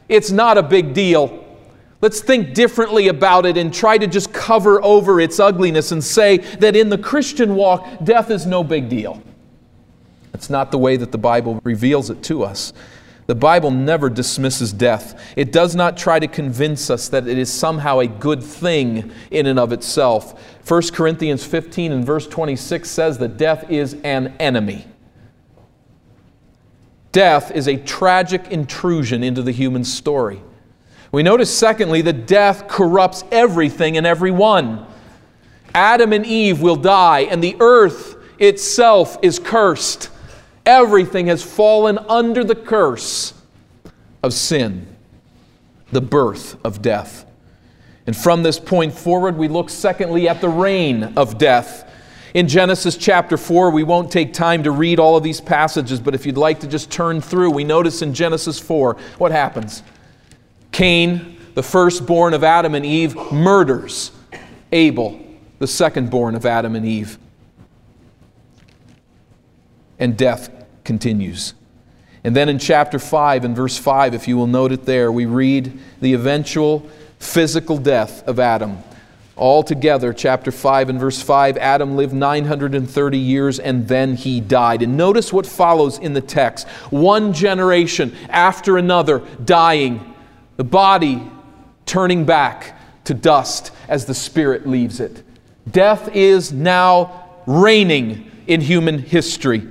It's 0.09 0.33
not 0.33 0.59
a 0.59 0.63
big 0.63 0.95
deal. 0.95 1.39
Let's 2.01 2.21
think 2.21 2.55
differently 2.55 3.07
about 3.07 3.47
it 3.47 3.57
and 3.57 3.73
try 3.73 3.97
to 3.97 4.09
just 4.09 4.33
cover 4.33 4.83
over 4.83 5.21
its 5.21 5.39
ugliness 5.39 5.93
and 5.93 6.03
say 6.03 6.39
that 6.39 6.75
in 6.75 6.89
the 6.89 6.99
Christian 6.99 7.55
walk, 7.55 7.87
death 8.03 8.33
is 8.33 8.45
no 8.45 8.65
big 8.65 8.89
deal. 8.89 9.23
It's 10.35 10.51
not 10.51 10.71
the 10.71 10.79
way 10.79 10.97
that 10.97 11.13
the 11.13 11.19
Bible 11.19 11.61
reveals 11.65 12.11
it 12.11 12.23
to 12.25 12.43
us. 12.43 12.73
The 13.27 13.35
Bible 13.35 13.71
never 13.71 14.11
dismisses 14.11 14.73
death. 14.73 15.33
It 15.37 15.53
does 15.53 15.77
not 15.77 15.97
try 15.97 16.19
to 16.19 16.27
convince 16.27 16.91
us 16.91 17.09
that 17.11 17.29
it 17.29 17.39
is 17.39 17.53
somehow 17.53 18.01
a 18.01 18.07
good 18.07 18.43
thing 18.43 19.13
in 19.31 19.47
and 19.47 19.59
of 19.59 19.73
itself. 19.73 20.39
1 20.69 20.83
Corinthians 20.93 21.45
15 21.45 21.93
and 21.93 22.05
verse 22.05 22.27
26 22.27 22.91
says 22.91 23.19
that 23.19 23.37
death 23.37 23.71
is 23.71 23.95
an 24.03 24.35
enemy. 24.41 24.87
Death 27.13 27.51
is 27.53 27.69
a 27.69 27.77
tragic 27.77 28.49
intrusion 28.49 29.23
into 29.23 29.43
the 29.43 29.53
human 29.53 29.85
story. 29.85 30.43
We 31.13 31.23
notice, 31.23 31.55
secondly, 31.57 32.01
that 32.03 32.27
death 32.27 32.69
corrupts 32.69 33.23
everything 33.31 33.99
and 33.99 34.07
everyone. 34.07 34.87
Adam 35.75 36.13
and 36.13 36.25
Eve 36.25 36.61
will 36.63 36.77
die, 36.77 37.21
and 37.21 37.45
the 37.45 37.57
earth 37.61 38.17
itself 38.39 39.19
is 39.23 39.39
cursed. 39.39 40.09
Everything 40.65 41.27
has 41.27 41.43
fallen 41.43 41.99
under 41.99 42.45
the 42.45 42.55
curse 42.55 43.35
of 44.23 44.33
sin, 44.33 44.87
the 45.91 46.01
birth 46.01 46.57
of 46.65 46.81
death. 46.81 47.27
And 48.07 48.17
from 48.17 48.43
this 48.43 48.59
point 48.59 48.93
forward, 48.93 49.37
we 49.37 49.49
look 49.49 49.71
secondly 49.71 50.29
at 50.29 50.41
the 50.41 50.49
reign 50.49 51.13
of 51.17 51.39
death. 51.39 51.89
In 52.35 52.49
Genesis 52.49 52.97
chapter 52.97 53.37
4, 53.37 53.71
we 53.71 53.83
won't 53.83 54.11
take 54.11 54.33
time 54.33 54.63
to 54.63 54.71
read 54.71 54.99
all 54.99 55.17
of 55.17 55.23
these 55.23 55.41
passages, 55.41 56.01
but 56.01 56.15
if 56.15 56.25
you'd 56.25 56.39
like 56.39 56.61
to 56.61 56.67
just 56.67 56.91
turn 56.91 57.21
through, 57.21 57.51
we 57.51 57.65
notice 57.65 58.01
in 58.01 58.15
Genesis 58.15 58.59
4 58.59 58.97
what 59.19 59.33
happens. 59.33 59.83
Cain, 60.71 61.37
the 61.55 61.63
firstborn 61.63 62.33
of 62.33 62.43
Adam 62.43 62.75
and 62.75 62.87
Eve, 62.87 63.15
murders 63.31 64.13
Abel, 64.73 65.21
the 65.59 65.67
secondborn 65.67 66.35
of 66.35 66.47
Adam 66.47 66.75
and 66.75 66.87
Eve 66.87 67.19
and 69.99 70.17
death 70.17 70.51
continues. 70.85 71.55
And 72.25 72.37
then 72.37 72.49
in 72.49 72.59
chapter 72.59 72.99
5 72.99 73.45
and 73.45 73.57
verse 73.57 73.77
5, 73.77 74.15
if 74.15 74.29
you 74.29 74.37
will 74.37 74.47
note 74.47 74.73
it 74.73 74.85
there, 74.85 75.11
we 75.11 75.27
read 75.27 75.79
the 76.01 76.15
eventual 76.15 76.89
physical 77.19 77.79
death 77.79 78.27
of 78.29 78.39
Adam. 78.39 78.79
Altogether, 79.37 80.13
chapter 80.13 80.53
5 80.53 80.91
and 80.91 81.01
verse 81.01 81.21
5, 81.21 81.57
Adam 81.57 81.97
lived 81.97 82.13
930 82.13 83.19
years 83.19 83.59
and 83.59 83.89
then 83.89 84.15
he 84.15 84.41
died. 84.41 84.83
And 84.83 84.97
notice 84.97 85.33
what 85.33 85.47
follows 85.47 85.99
in 85.99 86.13
the 86.13 86.21
text 86.21 86.69
one 86.91 87.33
generation 87.33 88.15
after 88.29 88.77
another 88.77 89.21
dying, 89.45 90.15
the 90.57 90.65
body 90.65 91.23
turning 91.87 92.25
back 92.25 92.79
to 93.05 93.15
dust 93.15 93.73
as 93.89 94.05
the 94.05 94.15
spirit 94.15 94.67
leaves 94.67 95.01
it. 95.01 95.25
Death 95.71 96.15
is 96.15 96.53
now 96.53 97.31
reigning 97.47 98.31
in 98.47 98.61
human 98.61 98.99
history. 98.99 99.67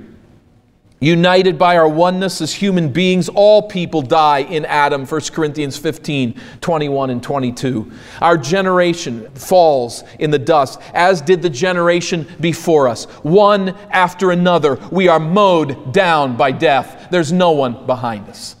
United 1.02 1.58
by 1.58 1.76
our 1.76 1.88
oneness 1.88 2.40
as 2.40 2.54
human 2.54 2.88
beings, 2.88 3.28
all 3.28 3.62
people 3.62 4.02
die 4.02 4.38
in 4.38 4.64
Adam, 4.66 5.04
1 5.04 5.20
Corinthians 5.32 5.76
15, 5.76 6.40
21 6.60 7.10
and 7.10 7.20
22. 7.20 7.90
Our 8.20 8.38
generation 8.38 9.28
falls 9.34 10.04
in 10.20 10.30
the 10.30 10.38
dust, 10.38 10.80
as 10.94 11.20
did 11.20 11.42
the 11.42 11.50
generation 11.50 12.28
before 12.38 12.86
us. 12.86 13.06
One 13.24 13.70
after 13.90 14.30
another, 14.30 14.76
we 14.92 15.08
are 15.08 15.18
mowed 15.18 15.92
down 15.92 16.36
by 16.36 16.52
death. 16.52 17.08
There's 17.10 17.32
no 17.32 17.50
one 17.50 17.84
behind 17.84 18.28
us. 18.28 18.54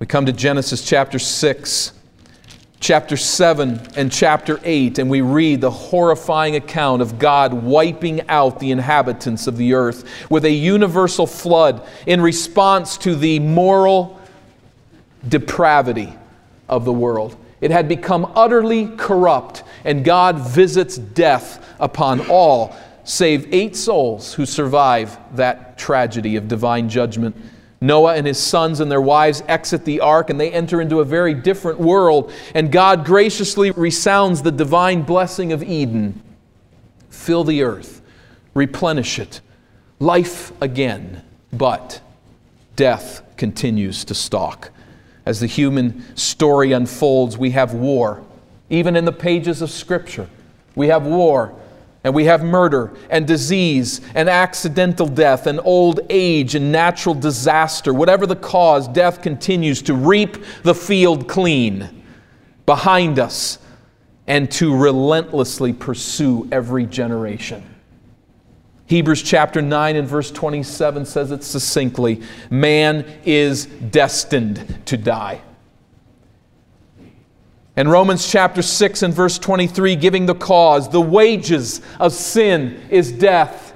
We 0.00 0.06
come 0.06 0.26
to 0.26 0.32
Genesis 0.32 0.84
chapter 0.84 1.20
6 1.20 1.92
chapter 2.80 3.16
7 3.16 3.80
and 3.96 4.12
chapter 4.12 4.60
8, 4.62 4.98
and 4.98 5.10
we 5.10 5.20
read 5.20 5.60
the 5.60 5.70
horrifying 5.70 6.54
account 6.54 7.02
of 7.02 7.18
God 7.18 7.52
wiping 7.52 8.28
out 8.28 8.60
the 8.60 8.70
inhabitants 8.70 9.46
of 9.46 9.56
the 9.56 9.74
earth 9.74 10.08
with 10.30 10.44
a 10.44 10.50
universal 10.50 11.26
flood 11.26 11.86
in 12.06 12.20
response 12.20 12.96
to 12.98 13.14
the 13.16 13.40
moral 13.40 14.20
depravity 15.26 16.12
of 16.68 16.84
the 16.84 16.92
world. 16.92 17.36
It 17.60 17.72
had 17.72 17.88
become 17.88 18.30
utterly 18.36 18.86
corrupt, 18.96 19.64
and 19.84 20.04
God 20.04 20.38
visits 20.38 20.96
death 20.96 21.64
upon 21.80 22.28
all, 22.28 22.76
save 23.02 23.52
eight 23.52 23.74
souls 23.74 24.34
who 24.34 24.46
survive 24.46 25.18
that 25.34 25.76
tragedy 25.78 26.36
of 26.36 26.46
divine 26.46 26.88
judgment. 26.88 27.34
Noah 27.80 28.14
and 28.14 28.26
his 28.26 28.38
sons 28.38 28.80
and 28.80 28.90
their 28.90 29.00
wives 29.00 29.42
exit 29.46 29.84
the 29.84 30.00
ark 30.00 30.30
and 30.30 30.40
they 30.40 30.50
enter 30.50 30.80
into 30.80 31.00
a 31.00 31.04
very 31.04 31.34
different 31.34 31.78
world. 31.78 32.32
And 32.54 32.72
God 32.72 33.04
graciously 33.04 33.70
resounds 33.70 34.42
the 34.42 34.50
divine 34.50 35.02
blessing 35.02 35.52
of 35.52 35.62
Eden 35.62 36.22
fill 37.10 37.44
the 37.44 37.62
earth, 37.62 38.00
replenish 38.54 39.18
it, 39.18 39.40
life 39.98 40.52
again. 40.62 41.22
But 41.52 42.00
death 42.76 43.22
continues 43.36 44.04
to 44.04 44.14
stalk. 44.14 44.70
As 45.26 45.40
the 45.40 45.46
human 45.46 46.16
story 46.16 46.72
unfolds, 46.72 47.36
we 47.36 47.50
have 47.50 47.74
war. 47.74 48.24
Even 48.70 48.96
in 48.96 49.04
the 49.04 49.12
pages 49.12 49.62
of 49.62 49.70
Scripture, 49.70 50.28
we 50.74 50.88
have 50.88 51.06
war 51.06 51.54
and 52.04 52.14
we 52.14 52.24
have 52.24 52.44
murder 52.44 52.94
and 53.10 53.26
disease 53.26 54.00
and 54.14 54.28
accidental 54.28 55.06
death 55.06 55.46
and 55.46 55.60
old 55.64 56.00
age 56.08 56.54
and 56.54 56.70
natural 56.70 57.14
disaster. 57.14 57.92
Whatever 57.92 58.26
the 58.26 58.36
cause, 58.36 58.86
death 58.88 59.20
continues 59.20 59.82
to 59.82 59.94
reap 59.94 60.36
the 60.62 60.74
field 60.74 61.28
clean 61.28 62.02
behind 62.66 63.18
us 63.18 63.58
and 64.26 64.50
to 64.52 64.76
relentlessly 64.76 65.72
pursue 65.72 66.48
every 66.52 66.86
generation. 66.86 67.64
Hebrews 68.86 69.22
chapter 69.22 69.60
9 69.60 69.96
and 69.96 70.08
verse 70.08 70.30
27 70.30 71.04
says 71.04 71.30
it 71.30 71.42
succinctly 71.44 72.22
man 72.50 73.04
is 73.24 73.66
destined 73.66 74.86
to 74.86 74.96
die. 74.96 75.42
And 77.78 77.88
Romans 77.88 78.28
chapter 78.28 78.60
6 78.60 79.04
and 79.04 79.14
verse 79.14 79.38
23 79.38 79.94
giving 79.94 80.26
the 80.26 80.34
cause 80.34 80.88
the 80.88 81.00
wages 81.00 81.80
of 82.00 82.12
sin 82.12 82.82
is 82.90 83.12
death. 83.12 83.72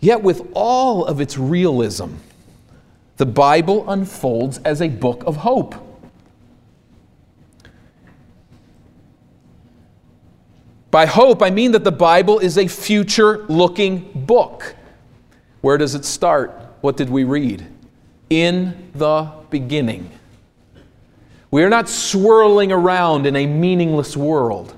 Yet, 0.00 0.22
with 0.22 0.46
all 0.52 1.06
of 1.06 1.22
its 1.22 1.38
realism, 1.38 2.16
the 3.16 3.24
Bible 3.24 3.88
unfolds 3.88 4.58
as 4.66 4.82
a 4.82 4.88
book 4.88 5.24
of 5.24 5.36
hope. 5.36 5.76
By 10.90 11.06
hope, 11.06 11.42
I 11.42 11.48
mean 11.48 11.72
that 11.72 11.84
the 11.84 11.90
Bible 11.90 12.38
is 12.38 12.58
a 12.58 12.68
future 12.68 13.46
looking 13.46 14.10
book. 14.14 14.76
Where 15.62 15.78
does 15.78 15.94
it 15.94 16.04
start? 16.04 16.50
What 16.82 16.98
did 16.98 17.08
we 17.08 17.24
read? 17.24 17.66
In 18.28 18.90
the 18.94 19.32
beginning. 19.48 20.10
We 21.50 21.62
are 21.62 21.70
not 21.70 21.88
swirling 21.88 22.72
around 22.72 23.26
in 23.26 23.36
a 23.36 23.46
meaningless 23.46 24.16
world. 24.16 24.74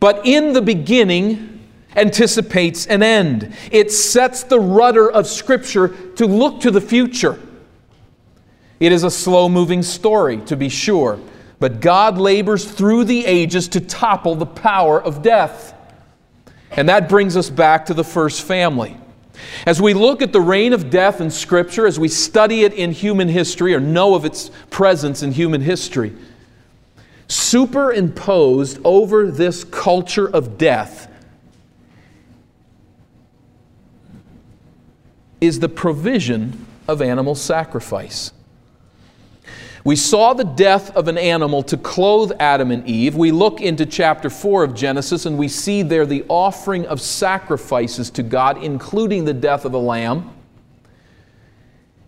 But 0.00 0.26
in 0.26 0.52
the 0.52 0.62
beginning 0.62 1.68
anticipates 1.96 2.86
an 2.86 3.02
end. 3.02 3.54
It 3.70 3.90
sets 3.90 4.44
the 4.44 4.60
rudder 4.60 5.10
of 5.10 5.26
Scripture 5.26 5.88
to 6.16 6.26
look 6.26 6.60
to 6.60 6.70
the 6.70 6.80
future. 6.80 7.38
It 8.80 8.92
is 8.92 9.02
a 9.02 9.10
slow 9.10 9.48
moving 9.48 9.82
story, 9.82 10.38
to 10.42 10.56
be 10.56 10.68
sure, 10.68 11.18
but 11.58 11.80
God 11.80 12.16
labors 12.16 12.64
through 12.70 13.04
the 13.04 13.26
ages 13.26 13.66
to 13.68 13.80
topple 13.80 14.36
the 14.36 14.46
power 14.46 15.02
of 15.02 15.22
death. 15.22 15.74
And 16.70 16.88
that 16.88 17.08
brings 17.08 17.36
us 17.36 17.50
back 17.50 17.86
to 17.86 17.94
the 17.94 18.04
first 18.04 18.42
family. 18.42 18.96
As 19.66 19.80
we 19.80 19.94
look 19.94 20.22
at 20.22 20.32
the 20.32 20.40
reign 20.40 20.72
of 20.72 20.90
death 20.90 21.20
in 21.20 21.30
Scripture, 21.30 21.86
as 21.86 21.98
we 21.98 22.08
study 22.08 22.64
it 22.64 22.72
in 22.72 22.92
human 22.92 23.28
history 23.28 23.74
or 23.74 23.80
know 23.80 24.14
of 24.14 24.24
its 24.24 24.50
presence 24.70 25.22
in 25.22 25.32
human 25.32 25.60
history, 25.60 26.14
superimposed 27.28 28.80
over 28.84 29.30
this 29.30 29.64
culture 29.64 30.28
of 30.28 30.58
death 30.58 31.10
is 35.40 35.60
the 35.60 35.68
provision 35.68 36.66
of 36.88 37.00
animal 37.02 37.34
sacrifice. 37.34 38.32
We 39.88 39.96
saw 39.96 40.34
the 40.34 40.44
death 40.44 40.94
of 40.94 41.08
an 41.08 41.16
animal 41.16 41.62
to 41.62 41.78
clothe 41.78 42.32
Adam 42.38 42.70
and 42.70 42.86
Eve. 42.86 43.16
We 43.16 43.32
look 43.32 43.62
into 43.62 43.86
chapter 43.86 44.28
4 44.28 44.64
of 44.64 44.74
Genesis 44.74 45.24
and 45.24 45.38
we 45.38 45.48
see 45.48 45.80
there 45.80 46.04
the 46.04 46.26
offering 46.28 46.84
of 46.84 47.00
sacrifices 47.00 48.10
to 48.10 48.22
God, 48.22 48.62
including 48.62 49.24
the 49.24 49.32
death 49.32 49.64
of 49.64 49.72
a 49.72 49.78
lamb. 49.78 50.30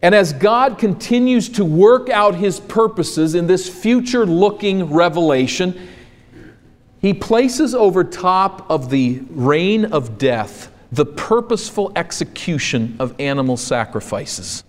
And 0.03 0.15
as 0.15 0.35
God 0.35 0.77
continues 0.77 1.49
to 1.49 1.65
work 1.65 2.11
out 2.11 2.35
his 2.35 2.61
purposes 2.61 3.35
in 3.35 3.47
this 3.47 3.67
future 3.67 4.27
looking 4.27 4.93
revelation, 4.93 5.89
he 7.01 7.15
places 7.15 7.75
over 7.75 8.05
top 8.05 8.71
of 8.71 8.91
the 8.91 9.23
reign 9.31 9.87
of 9.87 10.19
death 10.19 10.71
the 10.93 11.07
purposeful 11.07 11.93
execution 11.97 12.97
of 12.99 13.15
animal 13.19 13.57
sacrifices. 13.57 14.65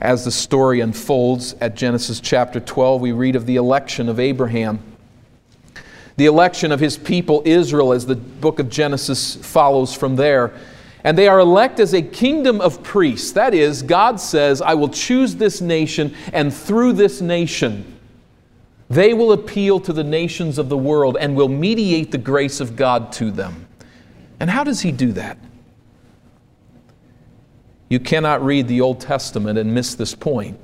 As 0.00 0.24
the 0.24 0.30
story 0.30 0.80
unfolds 0.80 1.54
at 1.60 1.76
Genesis 1.76 2.20
chapter 2.20 2.58
12, 2.58 3.02
we 3.02 3.12
read 3.12 3.36
of 3.36 3.44
the 3.44 3.56
election 3.56 4.08
of 4.08 4.18
Abraham, 4.18 4.80
the 6.16 6.24
election 6.24 6.72
of 6.72 6.80
his 6.80 6.96
people 6.96 7.42
Israel, 7.44 7.92
as 7.92 8.06
the 8.06 8.16
book 8.16 8.58
of 8.58 8.70
Genesis 8.70 9.36
follows 9.36 9.94
from 9.94 10.16
there. 10.16 10.54
And 11.04 11.18
they 11.18 11.28
are 11.28 11.38
elect 11.38 11.80
as 11.80 11.92
a 11.92 12.00
kingdom 12.00 12.62
of 12.62 12.82
priests. 12.82 13.32
That 13.32 13.52
is, 13.52 13.82
God 13.82 14.18
says, 14.20 14.62
I 14.62 14.72
will 14.72 14.88
choose 14.88 15.36
this 15.36 15.60
nation, 15.60 16.14
and 16.32 16.52
through 16.52 16.94
this 16.94 17.20
nation, 17.20 17.98
they 18.88 19.12
will 19.12 19.32
appeal 19.32 19.80
to 19.80 19.92
the 19.92 20.04
nations 20.04 20.56
of 20.56 20.70
the 20.70 20.76
world 20.78 21.18
and 21.20 21.36
will 21.36 21.48
mediate 21.48 22.10
the 22.10 22.18
grace 22.18 22.60
of 22.60 22.74
God 22.74 23.12
to 23.12 23.30
them. 23.30 23.66
And 24.40 24.48
how 24.48 24.64
does 24.64 24.80
He 24.80 24.92
do 24.92 25.12
that? 25.12 25.38
You 27.90 28.00
cannot 28.00 28.42
read 28.42 28.68
the 28.68 28.80
Old 28.80 29.00
Testament 29.00 29.58
and 29.58 29.74
miss 29.74 29.94
this 29.94 30.14
point. 30.14 30.58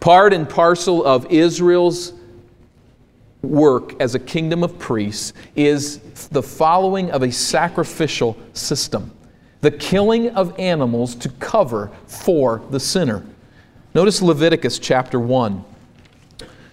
Part 0.00 0.34
and 0.34 0.46
parcel 0.46 1.04
of 1.06 1.30
Israel's 1.32 2.12
work 3.40 4.00
as 4.00 4.14
a 4.14 4.18
kingdom 4.18 4.62
of 4.64 4.78
priests 4.78 5.32
is 5.54 6.00
the 6.28 6.42
following 6.42 7.10
of 7.10 7.22
a 7.22 7.32
sacrificial 7.32 8.36
system 8.52 9.10
the 9.60 9.70
killing 9.70 10.28
of 10.36 10.58
animals 10.60 11.14
to 11.14 11.30
cover 11.30 11.90
for 12.06 12.60
the 12.68 12.78
sinner. 12.78 13.24
Notice 13.94 14.20
Leviticus 14.20 14.78
chapter 14.78 15.18
1. 15.18 15.64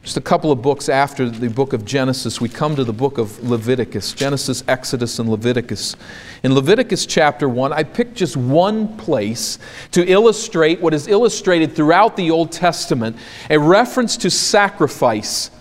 Just 0.03 0.17
a 0.17 0.21
couple 0.21 0.51
of 0.51 0.63
books 0.63 0.89
after 0.89 1.29
the 1.29 1.47
book 1.47 1.73
of 1.73 1.85
Genesis, 1.85 2.41
we 2.41 2.49
come 2.49 2.75
to 2.75 2.83
the 2.83 2.91
book 2.91 3.19
of 3.19 3.47
Leviticus 3.47 4.13
Genesis, 4.13 4.63
Exodus, 4.67 5.19
and 5.19 5.29
Leviticus. 5.29 5.95
In 6.41 6.55
Leviticus 6.55 7.05
chapter 7.05 7.47
1, 7.47 7.71
I 7.71 7.83
picked 7.83 8.15
just 8.15 8.35
one 8.35 8.97
place 8.97 9.59
to 9.91 10.03
illustrate 10.03 10.81
what 10.81 10.95
is 10.95 11.07
illustrated 11.07 11.75
throughout 11.75 12.15
the 12.15 12.31
Old 12.31 12.51
Testament 12.51 13.15
a 13.51 13.59
reference 13.59 14.17
to 14.17 14.31
sacrifice, 14.31 15.51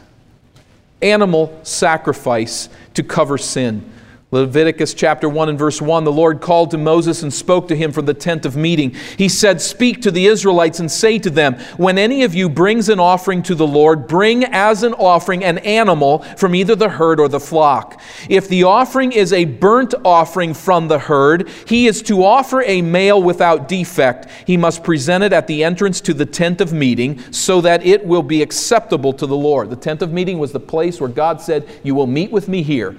animal 1.03 1.61
sacrifice 1.63 2.71
to 2.95 3.03
cover 3.03 3.37
sin. 3.37 3.93
Leviticus 4.33 4.95
chapter 4.95 5.29
1 5.29 5.49
and 5.49 5.59
verse 5.59 5.83
1 5.83 6.05
The 6.05 6.13
Lord 6.13 6.41
called 6.41 6.71
to 6.71 6.79
Moses 6.79 7.25
and 7.25 7.35
spoke 7.35 7.67
to 7.67 7.75
him 7.75 7.91
from 7.91 8.07
the 8.07 8.15
tent 8.15 8.47
of 8.47 8.55
meeting. 8.55 8.95
He 9.19 9.29
said, 9.29 9.61
Speak 9.61 10.03
to 10.03 10.13
the 10.13 10.27
Israelites 10.27 10.79
and 10.79 10.89
say 10.89 11.19
to 11.19 11.31
them, 11.31 11.55
When 11.79 11.99
any 11.99 12.23
of 12.23 12.33
you 12.33 12.49
brings 12.49 12.89
an 12.89 13.01
offering 13.01 13.43
to 13.45 13.57
the 13.57 13.67
Lord, 13.67 14.07
bring 14.07 14.45
as 14.45 14.85
an 14.85 14.95
offering 14.95 15.43
an 15.43 15.59
animal 15.59 16.21
from 16.37 16.55
either 16.55 16.77
the 16.77 16.91
herd 16.91 17.19
or 17.19 17.29
the 17.29 17.41
flock. 17.41 18.01
If 18.29 18.47
the 18.47 18.63
offering 18.63 19.11
is 19.11 19.33
a 19.33 19.47
burnt 19.47 19.95
offering 20.05 20.55
from 20.55 20.87
the 20.87 21.01
herd, 21.01 21.49
he 21.67 21.89
is 21.89 22.01
to 22.03 22.25
offer 22.25 22.63
a 22.63 22.83
male 22.83 23.21
without 23.21 23.67
defect. 23.67 24.29
He 24.47 24.57
must 24.57 24.85
present 24.85 25.25
it 25.25 25.33
at 25.33 25.49
the 25.49 25.65
entrance 25.65 26.01
to 26.03 26.15
the 26.15 26.27
tent 26.27 26.61
of 26.61 26.73
meeting 26.73 27.21
so 27.33 27.61
that 27.63 27.85
it 27.85 28.07
will 28.07 28.23
be 28.23 28.43
acceptable 28.43 29.13
to 29.15 29.27
the 29.27 29.37
Lord. 29.37 29.71
The 29.71 29.77
tent 29.77 30.03
of 30.03 30.13
meeting 30.13 30.39
was 30.39 30.53
the 30.53 30.61
place 30.61 31.01
where 31.01 31.11
God 31.11 31.41
said, 31.41 31.69
You 31.83 31.97
will 31.97 32.07
meet 32.07 32.31
with 32.31 32.47
me 32.47 32.63
here. 32.63 32.97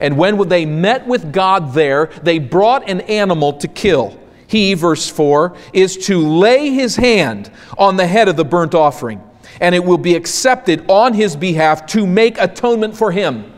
And 0.00 0.16
when 0.16 0.48
they 0.48 0.64
met 0.64 1.06
with 1.06 1.32
God 1.32 1.74
there, 1.74 2.06
they 2.22 2.38
brought 2.38 2.88
an 2.88 3.00
animal 3.02 3.54
to 3.54 3.68
kill. 3.68 4.18
He, 4.46 4.74
verse 4.74 5.08
4, 5.08 5.56
is 5.72 5.96
to 6.06 6.18
lay 6.18 6.70
his 6.70 6.96
hand 6.96 7.50
on 7.76 7.96
the 7.96 8.06
head 8.06 8.28
of 8.28 8.36
the 8.36 8.44
burnt 8.44 8.74
offering, 8.74 9.20
and 9.60 9.74
it 9.74 9.84
will 9.84 9.98
be 9.98 10.14
accepted 10.14 10.88
on 10.88 11.14
his 11.14 11.36
behalf 11.36 11.86
to 11.88 12.06
make 12.06 12.38
atonement 12.38 12.96
for 12.96 13.12
him. 13.12 13.52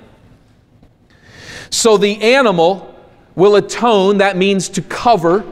So 1.71 1.97
the 1.97 2.21
animal 2.23 2.93
will 3.37 3.57
atone, 3.57 4.19
that 4.19 4.37
means 4.37 4.69
to 4.71 4.83
cover 4.83 5.45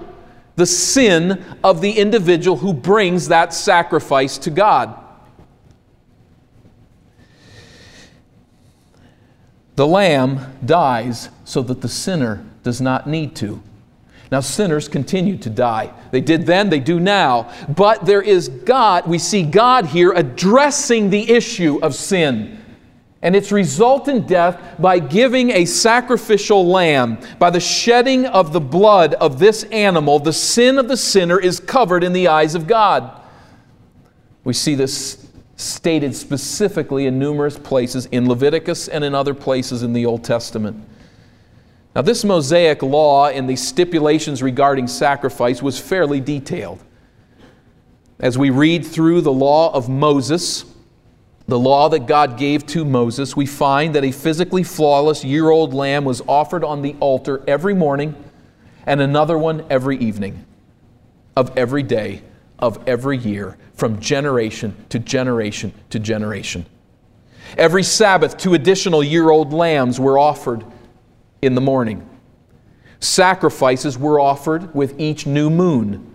the 0.57 0.67
sin 0.67 1.45
of 1.63 1.81
the 1.81 1.93
individual 1.93 2.57
who 2.57 2.73
brings 2.73 3.29
that 3.29 3.55
sacrifice 3.55 4.39
to 4.39 4.51
God. 4.51 4.99
The 9.79 9.87
lamb 9.87 10.41
dies 10.65 11.29
so 11.45 11.63
that 11.63 11.83
the 11.83 11.89
sinner 11.89 12.45
does 12.65 12.81
not 12.81 13.07
need 13.07 13.37
to. 13.37 13.63
Now, 14.33 14.41
sinners 14.41 14.89
continue 14.89 15.37
to 15.37 15.49
die. 15.49 15.93
They 16.11 16.21
did 16.21 16.47
then, 16.47 16.69
they 16.69 16.81
do 16.81 16.99
now. 16.99 17.53
But 17.69 18.05
there 18.05 18.21
is 18.21 18.49
God, 18.49 19.07
we 19.07 19.21
see 19.21 19.45
God 19.45 19.87
here 19.87 20.11
addressing 20.11 21.11
the 21.11 21.31
issue 21.31 21.79
of 21.81 21.95
sin 21.95 22.61
and 23.23 23.37
its 23.37 23.53
resultant 23.53 24.27
death 24.27 24.61
by 24.81 24.99
giving 24.99 25.51
a 25.51 25.65
sacrificial 25.65 26.67
lamb. 26.67 27.17
By 27.39 27.51
the 27.51 27.61
shedding 27.61 28.27
of 28.27 28.53
the 28.53 28.61
blood 28.61 29.15
of 29.15 29.39
this 29.39 29.63
animal, 29.63 30.19
the 30.19 30.33
sin 30.33 30.79
of 30.79 30.89
the 30.89 30.97
sinner 30.97 31.39
is 31.39 31.61
covered 31.61 32.03
in 32.03 32.13
the 32.13 32.27
eyes 32.27 32.57
of 32.57 32.67
God. 32.67 33.23
We 34.43 34.55
see 34.55 34.75
this 34.75 35.28
stated 35.59 36.15
specifically 36.15 37.07
in 37.07 37.19
numerous 37.19 37.59
places 37.59 38.07
in 38.07 38.29
Leviticus 38.29 38.87
and 38.87 39.03
in 39.03 39.13
other 39.13 39.35
places 39.35 39.83
in 39.83 39.93
the 39.93 40.07
Old 40.07 40.23
Testament. 40.23 40.89
Now, 41.97 42.03
this 42.03 42.25
Mosaic 42.25 42.81
law 42.81 43.29
and 43.29 43.51
the 43.51 43.57
stipulations 43.57 44.41
regarding 44.41 44.87
sacrifice 44.87 45.61
was 45.61 45.77
fairly 45.77 46.21
detailed. 46.21 46.81
As 48.21 48.39
we 48.39 48.51
read 48.51 48.87
through 48.87 49.23
the 49.23 49.33
law 49.33 49.75
of 49.75 49.89
Moses, 49.89 50.65
the 51.49 51.59
law 51.59 51.89
that 51.89 52.07
God 52.07 52.39
gave 52.39 52.65
to 52.67 52.85
Moses, 52.85 53.35
we 53.35 53.47
find 53.47 53.97
that 53.97 54.05
a 54.05 54.13
physically 54.13 54.63
flawless 54.63 55.25
year 55.25 55.51
old 55.51 55.75
lamb 55.75 56.05
was 56.05 56.23
offered 56.29 56.63
on 56.63 56.83
the 56.83 56.95
altar 57.01 57.43
every 57.49 57.75
morning 57.75 58.15
and 58.87 59.01
another 59.01 59.37
one 59.37 59.67
every 59.71 59.99
evening 59.99 60.45
of 61.37 61.57
every 61.59 61.83
day 61.83 62.23
of 62.59 62.83
every 62.89 63.17
year 63.17 63.57
from 63.75 64.01
generation 64.01 64.75
to 64.89 64.99
generation 64.99 65.73
to 65.91 65.99
generation. 65.99 66.67
Every 67.57 67.83
Sabbath, 67.83 68.37
two 68.37 68.55
additional 68.55 69.03
year 69.03 69.31
old 69.31 69.53
lambs 69.53 69.99
were 69.99 70.19
offered 70.19 70.65
in 71.41 71.55
the 71.55 71.61
morning. 71.61 72.09
Sacrifices 73.01 73.97
were 73.97 74.21
offered 74.21 74.75
with 74.75 75.01
each 75.01 75.27
new 75.27 75.49
moon. 75.49 76.15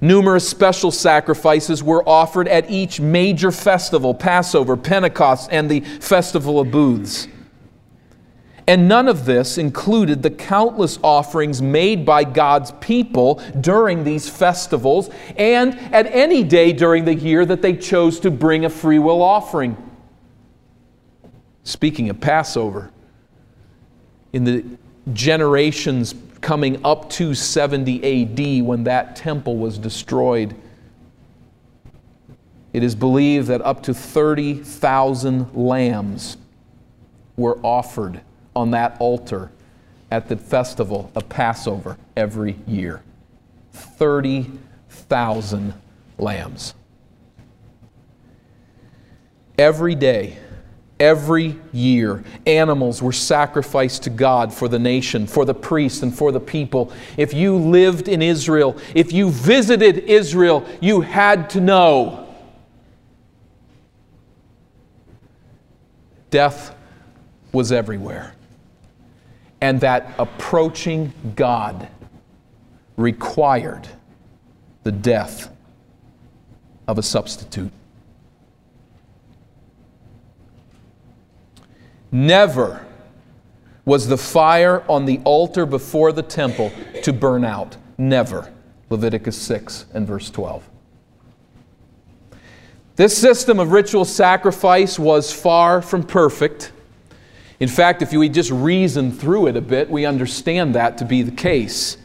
Numerous 0.00 0.48
special 0.48 0.90
sacrifices 0.90 1.82
were 1.82 2.08
offered 2.08 2.48
at 2.48 2.70
each 2.70 3.00
major 3.00 3.50
festival 3.50 4.14
Passover, 4.14 4.76
Pentecost, 4.76 5.50
and 5.52 5.70
the 5.70 5.80
Festival 5.80 6.60
of 6.60 6.70
Booths. 6.70 7.28
And 8.66 8.86
none 8.86 9.08
of 9.08 9.24
this 9.24 9.58
included 9.58 10.22
the 10.22 10.30
countless 10.30 10.98
offerings 11.02 11.60
made 11.60 12.06
by 12.06 12.22
God's 12.22 12.70
people 12.72 13.42
during 13.60 14.04
these 14.04 14.28
festivals 14.28 15.10
and 15.36 15.74
at 15.92 16.06
any 16.06 16.44
day 16.44 16.72
during 16.72 17.04
the 17.04 17.14
year 17.14 17.44
that 17.44 17.60
they 17.60 17.76
chose 17.76 18.20
to 18.20 18.30
bring 18.30 18.64
a 18.64 18.70
free 18.70 19.00
will 19.00 19.20
offering. 19.20 19.76
Speaking 21.64 22.08
of 22.08 22.20
Passover, 22.20 22.90
in 24.32 24.44
the 24.44 24.64
generations 25.12 26.14
coming 26.40 26.84
up 26.84 27.10
to 27.10 27.34
70 27.34 28.60
AD 28.60 28.64
when 28.64 28.84
that 28.84 29.16
temple 29.16 29.56
was 29.56 29.76
destroyed, 29.76 30.54
it 32.72 32.82
is 32.84 32.94
believed 32.94 33.48
that 33.48 33.60
up 33.62 33.82
to 33.82 33.92
30,000 33.92 35.54
lambs 35.54 36.36
were 37.36 37.58
offered 37.62 38.20
on 38.54 38.72
that 38.72 38.96
altar 39.00 39.50
at 40.10 40.28
the 40.28 40.36
festival 40.36 41.10
of 41.14 41.28
Passover 41.28 41.96
every 42.16 42.56
year 42.66 43.02
30,000 43.72 45.72
lambs. 46.18 46.74
Every 49.56 49.94
day, 49.94 50.38
every 51.00 51.58
year, 51.72 52.22
animals 52.46 53.02
were 53.02 53.12
sacrificed 53.12 54.02
to 54.02 54.10
God 54.10 54.52
for 54.52 54.68
the 54.68 54.78
nation, 54.78 55.26
for 55.26 55.46
the 55.46 55.54
priests, 55.54 56.02
and 56.02 56.14
for 56.14 56.30
the 56.30 56.40
people. 56.40 56.92
If 57.16 57.32
you 57.32 57.56
lived 57.56 58.08
in 58.08 58.20
Israel, 58.20 58.76
if 58.94 59.12
you 59.12 59.30
visited 59.30 59.98
Israel, 59.98 60.66
you 60.80 61.00
had 61.00 61.48
to 61.50 61.60
know 61.60 62.18
death 66.30 66.74
was 67.52 67.72
everywhere 67.72 68.34
and 69.62 69.80
that 69.80 70.12
approaching 70.18 71.12
God 71.36 71.88
required 72.96 73.86
the 74.82 74.90
death 74.90 75.50
of 76.88 76.98
a 76.98 77.02
substitute. 77.02 77.70
Never 82.10 82.84
was 83.84 84.08
the 84.08 84.18
fire 84.18 84.82
on 84.90 85.04
the 85.04 85.20
altar 85.22 85.64
before 85.64 86.10
the 86.10 86.24
temple 86.24 86.72
to 87.04 87.12
burn 87.12 87.44
out. 87.44 87.76
Never. 87.96 88.52
Leviticus 88.90 89.40
6 89.40 89.86
and 89.94 90.06
verse 90.08 90.28
12. 90.28 90.68
This 92.96 93.16
system 93.16 93.60
of 93.60 93.70
ritual 93.70 94.04
sacrifice 94.04 94.98
was 94.98 95.32
far 95.32 95.80
from 95.80 96.02
perfect. 96.02 96.72
In 97.62 97.68
fact, 97.68 98.02
if 98.02 98.12
we 98.12 98.28
just 98.28 98.50
reason 98.50 99.12
through 99.12 99.46
it 99.46 99.56
a 99.56 99.60
bit, 99.60 99.88
we 99.88 100.04
understand 100.04 100.74
that 100.74 100.98
to 100.98 101.04
be 101.04 101.22
the 101.22 101.30
case. 101.30 101.96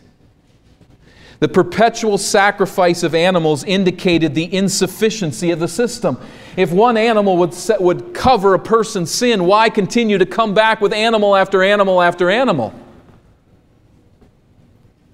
The 1.40 1.48
perpetual 1.48 2.20
sacrifice 2.20 3.02
of 3.02 3.16
animals 3.16 3.64
indicated 3.64 4.36
the 4.36 4.54
insufficiency 4.54 5.50
of 5.50 5.60
the 5.60 5.68
system. 5.68 6.20
If 6.56 6.72
one 6.72 6.96
animal 6.96 7.38
would, 7.38 7.56
set, 7.56 7.82
would 7.82 8.14
cover 8.14 8.54
a 8.54 8.60
person's 8.60 9.10
sin, 9.10 9.46
why 9.46 9.72
continue 9.72 10.20
to 10.20 10.28
come 10.28 10.54
back 10.54 10.80
with 10.80 10.94
animal 10.94 11.36
after 11.36 11.64
animal 11.64 12.04
after 12.04 12.30
animal? 12.30 12.72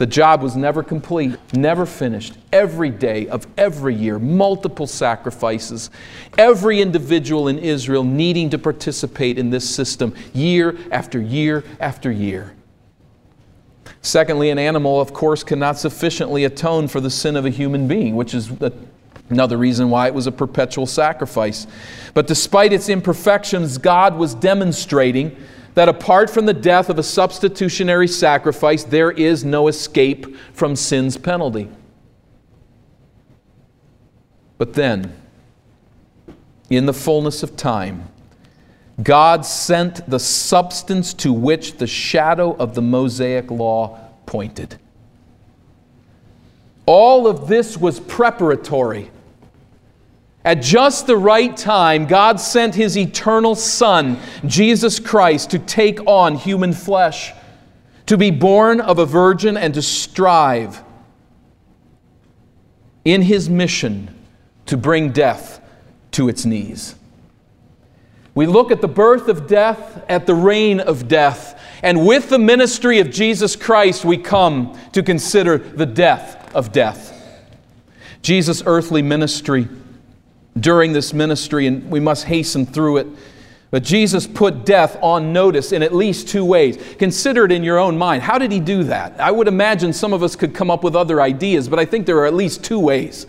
The 0.04 0.08
job 0.08 0.42
was 0.42 0.58
never 0.58 0.84
complete, 0.84 1.38
never 1.54 1.86
finished. 1.86 2.38
Every 2.52 2.90
day 2.90 3.30
of 3.30 3.48
every 3.58 3.96
year, 3.96 4.20
multiple 4.20 4.86
sacrifices. 4.86 5.92
Every 6.38 6.82
individual 6.82 7.48
in 7.48 7.58
Israel 7.58 8.04
needing 8.04 8.50
to 8.50 8.60
participate 8.60 9.38
in 9.38 9.50
this 9.50 9.74
system 9.74 10.14
year 10.34 10.78
after 10.92 11.22
year 11.22 11.64
after 11.80 12.12
year. 12.12 12.54
Secondly, 14.02 14.50
an 14.50 14.60
animal, 14.60 15.00
of 15.00 15.14
course, 15.14 15.42
cannot 15.42 15.78
sufficiently 15.78 16.44
atone 16.44 16.90
for 16.90 17.00
the 17.00 17.10
sin 17.10 17.38
of 17.38 17.46
a 17.46 17.50
human 17.50 17.88
being, 17.88 18.18
which 18.18 18.34
is 18.34 18.52
another 19.30 19.58
reason 19.58 19.90
why 19.90 20.08
it 20.08 20.14
was 20.14 20.28
a 20.28 20.34
perpetual 20.34 20.86
sacrifice. 20.86 21.66
But 22.14 22.28
despite 22.28 22.74
its 22.74 22.90
imperfections, 22.90 23.78
God 23.78 24.18
was 24.18 24.36
demonstrating 24.36 25.38
that 25.74 25.90
apart 25.90 26.30
from 26.30 26.46
the 26.46 26.54
death 26.54 26.90
of 26.90 27.00
a 27.00 27.04
substitutionary 27.04 28.08
sacrifice, 28.08 28.84
there 28.84 29.12
is 29.12 29.44
no 29.44 29.68
escape 29.68 30.36
from 30.54 30.76
sin's 30.76 31.18
penalty. 31.18 31.70
But 34.58 34.74
then, 34.74 35.16
in 36.70 36.86
the 36.86 36.94
fullness 36.94 37.44
of 37.44 37.58
time, 37.58 38.08
God 39.02 39.46
sent 39.46 40.08
the 40.10 40.20
substance 40.20 41.14
to 41.16 41.34
which 41.34 41.78
the 41.78 41.88
shadow 41.88 42.56
of 42.56 42.76
the 42.76 42.82
Mosaic 42.82 43.50
law 43.50 44.00
pointed. 44.26 44.78
All 46.86 47.28
of 47.28 47.48
this 47.48 47.78
was 47.78 48.00
preparatory. 48.00 49.10
At 50.46 50.62
just 50.62 51.08
the 51.08 51.16
right 51.16 51.56
time, 51.56 52.06
God 52.06 52.40
sent 52.40 52.76
His 52.76 52.98
eternal 52.98 53.56
Son, 53.56 54.20
Jesus 54.46 55.00
Christ, 55.00 55.52
to 55.52 55.60
take 55.60 56.06
on 56.06 56.36
human 56.36 56.74
flesh, 56.74 57.32
to 58.08 58.18
be 58.18 58.30
born 58.30 58.82
of 58.82 59.00
a 59.00 59.06
virgin, 59.06 59.56
and 59.56 59.74
to 59.74 59.82
strive 59.82 60.84
in 63.06 63.22
His 63.22 63.50
mission 63.50 64.14
to 64.66 64.76
bring 64.76 65.12
death 65.12 65.62
to 66.12 66.28
its 66.28 66.46
knees. 66.46 66.96
We 68.36 68.46
look 68.46 68.72
at 68.72 68.82
the 68.82 68.88
birth 68.88 69.30
of 69.30 69.48
death, 69.48 70.04
at 70.10 70.26
the 70.26 70.36
reign 70.36 70.80
of 70.80 71.08
death, 71.08 71.60
and 71.84 72.06
with 72.06 72.30
the 72.30 72.40
ministry 72.40 73.00
of 73.00 73.12
Jesus 73.12 73.56
Christ, 73.56 74.04
we 74.04 74.18
come 74.18 74.78
to 74.92 75.04
consider 75.04 75.58
the 75.58 75.86
death 75.86 76.54
of 76.56 76.72
death. 76.72 77.12
Jesus' 78.22 78.64
earthly 78.66 79.02
ministry, 79.02 79.68
during 80.60 80.94
this 80.94 81.14
ministry, 81.14 81.68
and 81.68 81.90
we 81.90 82.00
must 82.00 82.26
hasten 82.26 82.66
through 82.66 82.98
it. 82.98 83.08
But 83.72 83.84
Jesus 83.84 84.28
put 84.28 84.66
death 84.66 84.98
on 85.02 85.34
notice 85.34 85.72
in 85.72 85.82
at 85.82 85.96
least 85.96 86.28
two 86.28 86.46
ways. 86.46 86.78
Consider 87.00 87.46
it 87.46 87.52
in 87.52 87.64
your 87.64 87.80
own 87.80 87.98
mind. 87.98 88.22
How 88.22 88.38
did 88.38 88.52
he 88.52 88.60
do 88.60 88.84
that? 88.84 89.20
I 89.20 89.32
would 89.32 89.48
imagine 89.48 89.94
some 89.94 90.14
of 90.14 90.22
us 90.22 90.36
could 90.36 90.54
come 90.54 90.70
up 90.70 90.84
with 90.84 90.96
other 90.96 91.20
ideas, 91.20 91.68
but 91.68 91.80
I 91.80 91.86
think 91.86 92.06
there 92.06 92.18
are 92.18 92.28
at 92.28 92.36
least 92.36 92.64
two 92.64 92.80
ways 92.80 93.26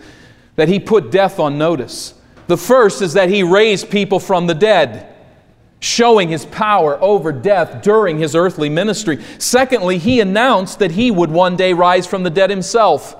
that 0.55 0.67
he 0.67 0.79
put 0.79 1.09
death 1.09 1.39
on 1.39 1.57
notice. 1.57 2.13
The 2.45 2.57
first 2.57 3.01
is 3.01 3.13
that 3.13 3.29
he 3.29 3.41
raised 3.41 3.89
people 3.89 4.19
from 4.19 4.45
the 4.45 4.53
dead, 4.53 5.15
showing 5.79 6.29
his 6.29 6.45
power 6.45 7.01
over 7.01 7.31
death 7.31 7.81
during 7.81 8.19
his 8.19 8.35
earthly 8.35 8.69
ministry. 8.69 9.23
Secondly, 9.39 9.97
he 9.97 10.19
announced 10.19 10.77
that 10.77 10.91
he 10.91 11.09
would 11.09 11.31
one 11.31 11.55
day 11.55 11.73
rise 11.73 12.05
from 12.05 12.21
the 12.21 12.29
dead 12.29 12.51
himself. 12.51 13.15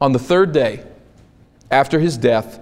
On 0.00 0.12
the 0.12 0.18
third 0.18 0.52
day, 0.52 0.86
after 1.70 2.00
his 2.00 2.16
death, 2.16 2.60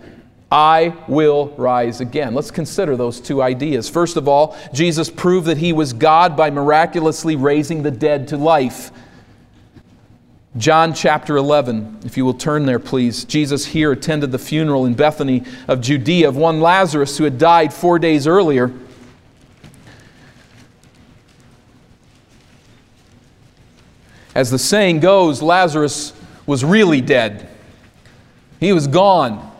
I 0.50 0.94
will 1.08 1.48
rise 1.58 2.00
again. 2.00 2.34
Let's 2.34 2.50
consider 2.50 2.96
those 2.96 3.20
two 3.20 3.42
ideas. 3.42 3.88
First 3.88 4.16
of 4.16 4.28
all, 4.28 4.56
Jesus 4.72 5.10
proved 5.10 5.46
that 5.46 5.58
he 5.58 5.72
was 5.72 5.92
God 5.92 6.36
by 6.36 6.50
miraculously 6.50 7.36
raising 7.36 7.82
the 7.82 7.90
dead 7.90 8.28
to 8.28 8.36
life. 8.38 8.90
John 10.56 10.94
chapter 10.94 11.36
11, 11.36 12.00
if 12.04 12.16
you 12.16 12.24
will 12.24 12.34
turn 12.34 12.64
there, 12.64 12.78
please. 12.78 13.24
Jesus 13.24 13.66
here 13.66 13.92
attended 13.92 14.32
the 14.32 14.38
funeral 14.38 14.86
in 14.86 14.94
Bethany 14.94 15.44
of 15.68 15.82
Judea 15.82 16.28
of 16.28 16.36
one 16.36 16.60
Lazarus 16.60 17.18
who 17.18 17.24
had 17.24 17.38
died 17.38 17.72
four 17.72 17.98
days 17.98 18.26
earlier. 18.26 18.72
As 24.34 24.50
the 24.50 24.58
saying 24.58 25.00
goes, 25.00 25.42
Lazarus 25.42 26.14
was 26.46 26.64
really 26.64 27.00
dead. 27.02 27.47
He 28.60 28.72
was 28.72 28.86
gone. 28.86 29.52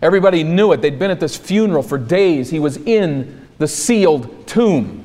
Everybody 0.00 0.44
knew 0.44 0.72
it. 0.72 0.80
They'd 0.80 0.98
been 0.98 1.10
at 1.10 1.20
this 1.20 1.36
funeral 1.36 1.82
for 1.82 1.98
days. 1.98 2.50
He 2.50 2.60
was 2.60 2.76
in 2.76 3.48
the 3.58 3.66
sealed 3.66 4.46
tomb. 4.46 5.04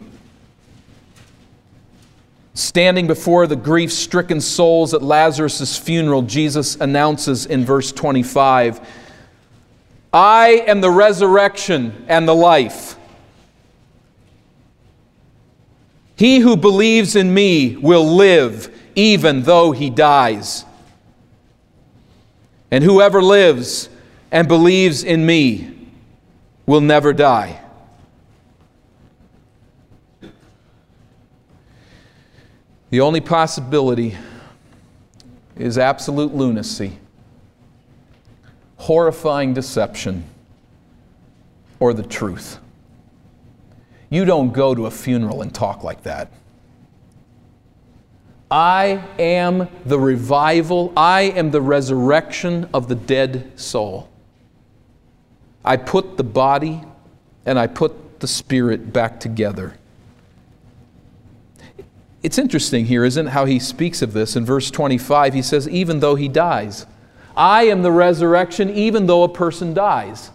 Standing 2.54 3.08
before 3.08 3.48
the 3.48 3.56
grief 3.56 3.92
stricken 3.92 4.40
souls 4.40 4.94
at 4.94 5.02
Lazarus' 5.02 5.78
funeral, 5.78 6.22
Jesus 6.22 6.76
announces 6.76 7.46
in 7.46 7.66
verse 7.66 7.92
25 7.92 8.80
I 10.14 10.64
am 10.68 10.80
the 10.82 10.92
resurrection 10.92 12.06
and 12.08 12.28
the 12.28 12.36
life. 12.36 12.96
He 16.16 16.38
who 16.40 16.56
believes 16.56 17.16
in 17.16 17.34
me 17.34 17.76
will 17.78 18.06
live 18.06 18.72
even 18.94 19.42
though 19.42 19.72
he 19.72 19.90
dies. 19.90 20.66
And 22.74 22.84
whoever 22.84 23.22
lives 23.22 23.88
and 24.32 24.48
believes 24.48 25.04
in 25.04 25.24
me 25.24 25.92
will 26.66 26.82
never 26.82 27.14
die. 27.14 27.62
The 32.90 33.00
only 33.00 33.22
possibility 33.22 34.18
is 35.56 35.78
absolute 35.78 36.34
lunacy, 36.34 36.98
horrifying 38.78 39.54
deception, 39.54 40.24
or 41.80 41.94
the 41.94 42.02
truth. 42.02 42.58
You 44.10 44.26
don't 44.26 44.52
go 44.52 44.74
to 44.74 44.88
a 44.88 44.92
funeral 44.92 45.44
and 45.44 45.54
talk 45.54 45.84
like 45.84 46.02
that. 46.02 46.32
I 48.54 49.04
am 49.18 49.68
the 49.84 49.98
revival, 49.98 50.94
I 50.96 51.22
am 51.22 51.50
the 51.50 51.60
resurrection 51.60 52.70
of 52.72 52.88
the 52.88 52.94
dead 52.94 53.60
soul. 53.60 54.12
I 55.66 55.76
put 55.76 56.18
the 56.18 56.24
body 56.24 56.84
and 57.48 57.58
I 57.58 57.66
put 57.66 58.20
the 58.20 58.28
spirit 58.28 58.94
back 58.94 59.20
together. 59.20 59.74
It's 62.22 62.38
interesting 62.38 62.86
here, 62.86 63.04
isn't 63.04 63.26
it, 63.26 63.30
how 63.32 63.46
he 63.46 63.58
speaks 63.58 64.04
of 64.04 64.14
this 64.14 64.36
in 64.36 64.46
verse 64.46 64.70
25? 64.70 65.34
He 65.34 65.42
says, 65.42 65.68
Even 65.68 66.00
though 66.00 66.14
he 66.14 66.28
dies, 66.28 66.86
I 67.36 67.64
am 67.64 67.82
the 67.82 67.92
resurrection, 67.92 68.70
even 68.70 69.08
though 69.08 69.24
a 69.24 69.30
person 69.30 69.74
dies. 69.74 70.30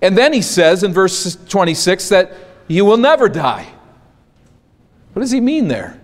And 0.00 0.16
then 0.16 0.32
he 0.32 0.40
says 0.40 0.82
in 0.82 0.94
verse 0.94 1.36
26 1.50 2.08
that 2.08 2.32
you 2.68 2.86
will 2.86 2.96
never 2.96 3.28
die. 3.28 3.71
What 5.12 5.20
does 5.20 5.30
he 5.30 5.40
mean 5.40 5.68
there? 5.68 6.00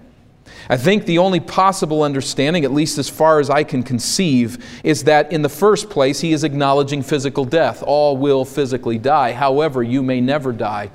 I 0.70 0.76
think 0.76 1.06
the 1.06 1.18
only 1.18 1.40
possible 1.40 2.02
understanding, 2.02 2.64
at 2.64 2.72
least 2.72 2.98
as 2.98 3.08
far 3.08 3.40
as 3.40 3.48
I 3.48 3.64
can 3.64 3.82
conceive, 3.82 4.64
is 4.84 5.04
that 5.04 5.32
in 5.32 5.42
the 5.42 5.48
first 5.48 5.88
place, 5.88 6.20
he 6.20 6.32
is 6.32 6.44
acknowledging 6.44 7.02
physical 7.02 7.44
death. 7.44 7.82
All 7.86 8.16
will 8.16 8.44
physically 8.44 8.98
die. 8.98 9.32
However, 9.32 9.82
you 9.82 10.02
may 10.02 10.20
never 10.20 10.52
die 10.52 10.90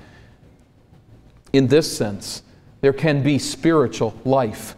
in 1.54 1.68
this 1.68 1.96
sense. 1.96 2.44
There 2.82 2.94
can 2.94 3.24
be 3.24 3.40
spiritual 3.40 4.20
life, 4.26 4.76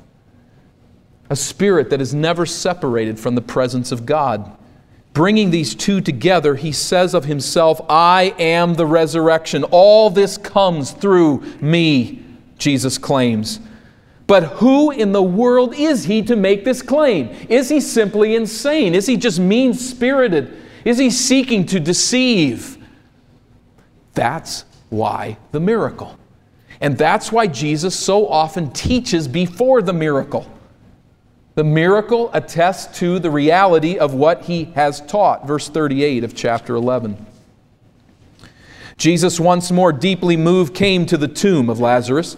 a 1.29 1.35
spirit 1.35 1.89
that 1.89 2.01
is 2.01 2.13
never 2.13 2.45
separated 2.45 3.19
from 3.19 3.35
the 3.35 3.41
presence 3.41 3.91
of 3.91 4.05
God. 4.05 4.55
Bringing 5.13 5.49
these 5.49 5.73
two 5.73 6.01
together, 6.01 6.55
he 6.55 6.73
says 6.73 7.13
of 7.13 7.25
himself, 7.25 7.81
I 7.89 8.35
am 8.37 8.75
the 8.75 8.85
resurrection. 8.85 9.63
All 9.63 10.09
this 10.09 10.37
comes 10.37 10.91
through 10.91 11.39
me, 11.61 12.24
Jesus 12.57 12.97
claims. 12.97 13.59
But 14.27 14.43
who 14.43 14.91
in 14.91 15.11
the 15.11 15.21
world 15.21 15.75
is 15.75 16.05
he 16.05 16.21
to 16.23 16.35
make 16.35 16.65
this 16.65 16.81
claim? 16.81 17.29
Is 17.47 17.69
he 17.69 17.79
simply 17.79 18.35
insane? 18.35 18.95
Is 18.95 19.05
he 19.05 19.17
just 19.17 19.39
mean 19.39 19.73
spirited? 19.73 20.55
Is 20.83 20.97
he 20.97 21.09
seeking 21.09 21.65
to 21.67 21.79
deceive? 21.79 22.77
That's 24.13 24.65
why 24.89 25.37
the 25.51 25.59
miracle. 25.59 26.17
And 26.81 26.97
that's 26.97 27.31
why 27.31 27.47
Jesus 27.47 27.97
so 27.97 28.27
often 28.27 28.71
teaches 28.71 29.27
before 29.27 29.81
the 29.81 29.93
miracle. 29.93 30.51
The 31.55 31.63
miracle 31.63 32.29
attests 32.33 32.99
to 32.99 33.17
the 33.19 33.31
reality 33.31 33.97
of 33.97 34.13
what 34.13 34.45
he 34.45 34.65
has 34.75 35.01
taught. 35.01 35.47
Verse 35.47 35.69
38 35.69 36.23
of 36.23 36.35
chapter 36.35 36.75
11. 36.75 37.25
Jesus, 38.97 39.39
once 39.39 39.71
more 39.71 39.91
deeply 39.91 40.37
moved, 40.37 40.73
came 40.73 41.05
to 41.05 41.17
the 41.17 41.27
tomb 41.27 41.69
of 41.69 41.79
Lazarus. 41.79 42.37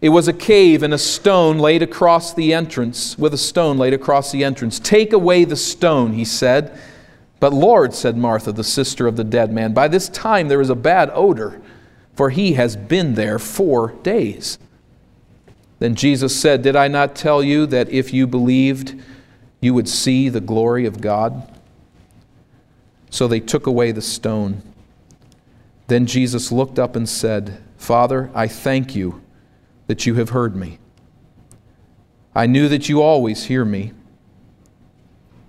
It 0.00 0.08
was 0.08 0.26
a 0.26 0.32
cave 0.32 0.82
and 0.82 0.92
a 0.92 0.98
stone 0.98 1.58
laid 1.58 1.82
across 1.82 2.34
the 2.34 2.52
entrance, 2.52 3.16
with 3.18 3.34
a 3.34 3.38
stone 3.38 3.78
laid 3.78 3.94
across 3.94 4.32
the 4.32 4.42
entrance. 4.42 4.80
Take 4.80 5.12
away 5.12 5.44
the 5.44 5.56
stone, 5.56 6.14
he 6.14 6.24
said. 6.24 6.76
But 7.38 7.52
Lord, 7.52 7.94
said 7.94 8.16
Martha, 8.16 8.52
the 8.52 8.64
sister 8.64 9.06
of 9.06 9.16
the 9.16 9.24
dead 9.24 9.52
man, 9.52 9.74
by 9.74 9.88
this 9.88 10.08
time 10.08 10.48
there 10.48 10.60
is 10.60 10.70
a 10.70 10.74
bad 10.74 11.10
odor, 11.14 11.60
for 12.14 12.30
he 12.30 12.54
has 12.54 12.74
been 12.76 13.14
there 13.14 13.38
four 13.38 13.92
days. 14.02 14.58
Then 15.78 15.94
Jesus 15.94 16.34
said, 16.34 16.62
Did 16.62 16.76
I 16.76 16.88
not 16.88 17.14
tell 17.14 17.42
you 17.42 17.66
that 17.66 17.88
if 17.90 18.12
you 18.12 18.26
believed, 18.26 19.00
you 19.60 19.74
would 19.74 19.88
see 19.88 20.28
the 20.28 20.40
glory 20.40 20.86
of 20.86 21.00
God? 21.00 21.48
So 23.10 23.28
they 23.28 23.40
took 23.40 23.66
away 23.66 23.92
the 23.92 24.02
stone. 24.02 24.62
Then 25.92 26.06
Jesus 26.06 26.50
looked 26.50 26.78
up 26.78 26.96
and 26.96 27.06
said, 27.06 27.58
Father, 27.76 28.30
I 28.34 28.48
thank 28.48 28.96
you 28.96 29.20
that 29.88 30.06
you 30.06 30.14
have 30.14 30.30
heard 30.30 30.56
me. 30.56 30.78
I 32.34 32.46
knew 32.46 32.66
that 32.70 32.88
you 32.88 33.02
always 33.02 33.44
hear 33.44 33.62
me. 33.62 33.92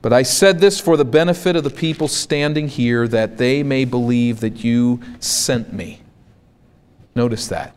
But 0.01 0.11
I 0.11 0.23
said 0.23 0.59
this 0.59 0.81
for 0.81 0.97
the 0.97 1.05
benefit 1.05 1.55
of 1.55 1.63
the 1.63 1.69
people 1.69 2.09
standing 2.09 2.67
here, 2.67 3.07
that 3.07 3.37
they 3.37 3.63
may 3.63 3.85
believe 3.85 4.41
that 4.41 4.65
you 4.65 4.99
sent 5.21 5.71
me. 5.71 6.01
Notice 7.15 7.47
that. 7.47 7.73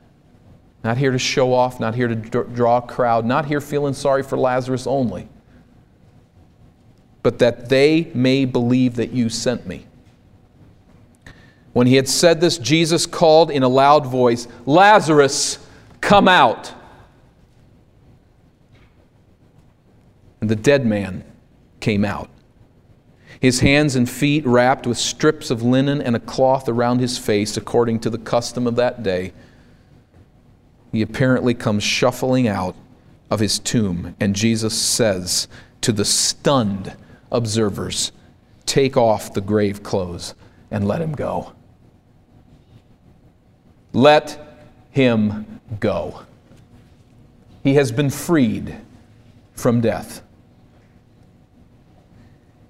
Not 0.82 0.98
here 0.98 1.12
to 1.12 1.20
show 1.20 1.54
off, 1.54 1.78
not 1.78 1.94
here 1.94 2.08
to 2.08 2.16
draw 2.16 2.78
a 2.78 2.82
crowd, 2.82 3.24
not 3.24 3.46
here 3.46 3.60
feeling 3.60 3.94
sorry 3.94 4.24
for 4.24 4.36
Lazarus 4.36 4.88
only, 4.88 5.28
but 7.22 7.38
that 7.38 7.68
they 7.68 8.10
may 8.12 8.44
believe 8.44 8.96
that 8.96 9.12
you 9.12 9.28
sent 9.28 9.68
me. 9.68 9.86
When 11.76 11.86
he 11.86 11.96
had 11.96 12.08
said 12.08 12.40
this, 12.40 12.56
Jesus 12.56 13.04
called 13.04 13.50
in 13.50 13.62
a 13.62 13.68
loud 13.68 14.06
voice, 14.06 14.48
Lazarus, 14.64 15.58
come 16.00 16.26
out. 16.26 16.72
And 20.40 20.48
the 20.48 20.56
dead 20.56 20.86
man 20.86 21.22
came 21.80 22.02
out, 22.02 22.30
his 23.40 23.60
hands 23.60 23.94
and 23.94 24.08
feet 24.08 24.46
wrapped 24.46 24.86
with 24.86 24.96
strips 24.96 25.50
of 25.50 25.62
linen 25.62 26.00
and 26.00 26.16
a 26.16 26.18
cloth 26.18 26.66
around 26.66 27.00
his 27.00 27.18
face, 27.18 27.58
according 27.58 28.00
to 28.00 28.08
the 28.08 28.16
custom 28.16 28.66
of 28.66 28.76
that 28.76 29.02
day 29.02 29.34
he 30.92 31.02
apparently 31.02 31.52
comes 31.52 31.82
shuffling 31.82 32.48
out 32.48 32.74
of 33.30 33.40
his 33.40 33.58
tomb, 33.58 34.16
and 34.18 34.34
Jesus 34.34 34.80
says 34.80 35.46
to 35.82 35.92
the 35.92 36.06
stunned 36.06 36.96
observers, 37.30 38.12
Take 38.64 38.96
off 38.96 39.34
the 39.34 39.42
grave 39.42 39.82
clothes 39.82 40.34
and 40.70 40.88
let 40.88 41.02
him 41.02 41.12
go. 41.12 41.52
Let 43.96 44.38
him 44.90 45.60
go. 45.80 46.20
He 47.64 47.76
has 47.76 47.90
been 47.90 48.10
freed 48.10 48.76
from 49.54 49.80
death. 49.80 50.22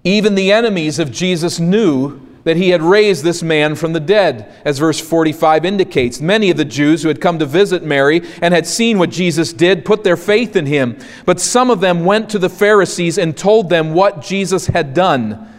Even 0.04 0.36
the 0.36 0.52
enemies 0.52 1.00
of 1.00 1.10
Jesus 1.10 1.58
knew 1.58 2.20
that 2.44 2.56
he 2.56 2.68
had 2.68 2.80
raised 2.80 3.24
this 3.24 3.42
man 3.42 3.74
from 3.74 3.92
the 3.92 3.98
dead, 3.98 4.54
as 4.64 4.78
verse 4.78 5.00
45 5.00 5.64
indicates. 5.64 6.20
Many 6.20 6.48
of 6.48 6.58
the 6.58 6.64
Jews 6.64 7.02
who 7.02 7.08
had 7.08 7.20
come 7.20 7.40
to 7.40 7.44
visit 7.44 7.82
Mary 7.82 8.22
and 8.40 8.54
had 8.54 8.64
seen 8.64 8.96
what 8.96 9.10
Jesus 9.10 9.52
did 9.52 9.84
put 9.84 10.04
their 10.04 10.16
faith 10.16 10.54
in 10.54 10.66
him. 10.66 10.96
But 11.24 11.40
some 11.40 11.72
of 11.72 11.80
them 11.80 12.04
went 12.04 12.30
to 12.30 12.38
the 12.38 12.48
Pharisees 12.48 13.18
and 13.18 13.36
told 13.36 13.68
them 13.68 13.94
what 13.94 14.22
Jesus 14.22 14.68
had 14.68 14.94
done. 14.94 15.55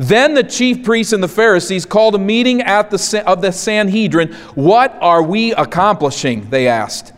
Then 0.00 0.32
the 0.32 0.42
chief 0.42 0.82
priests 0.82 1.12
and 1.12 1.22
the 1.22 1.28
Pharisees 1.28 1.84
called 1.84 2.14
a 2.14 2.18
meeting 2.18 2.62
at 2.62 2.90
the, 2.90 3.22
of 3.26 3.42
the 3.42 3.52
Sanhedrin. 3.52 4.32
What 4.54 4.96
are 5.02 5.22
we 5.22 5.52
accomplishing? 5.52 6.48
They 6.48 6.68
asked. 6.68 7.12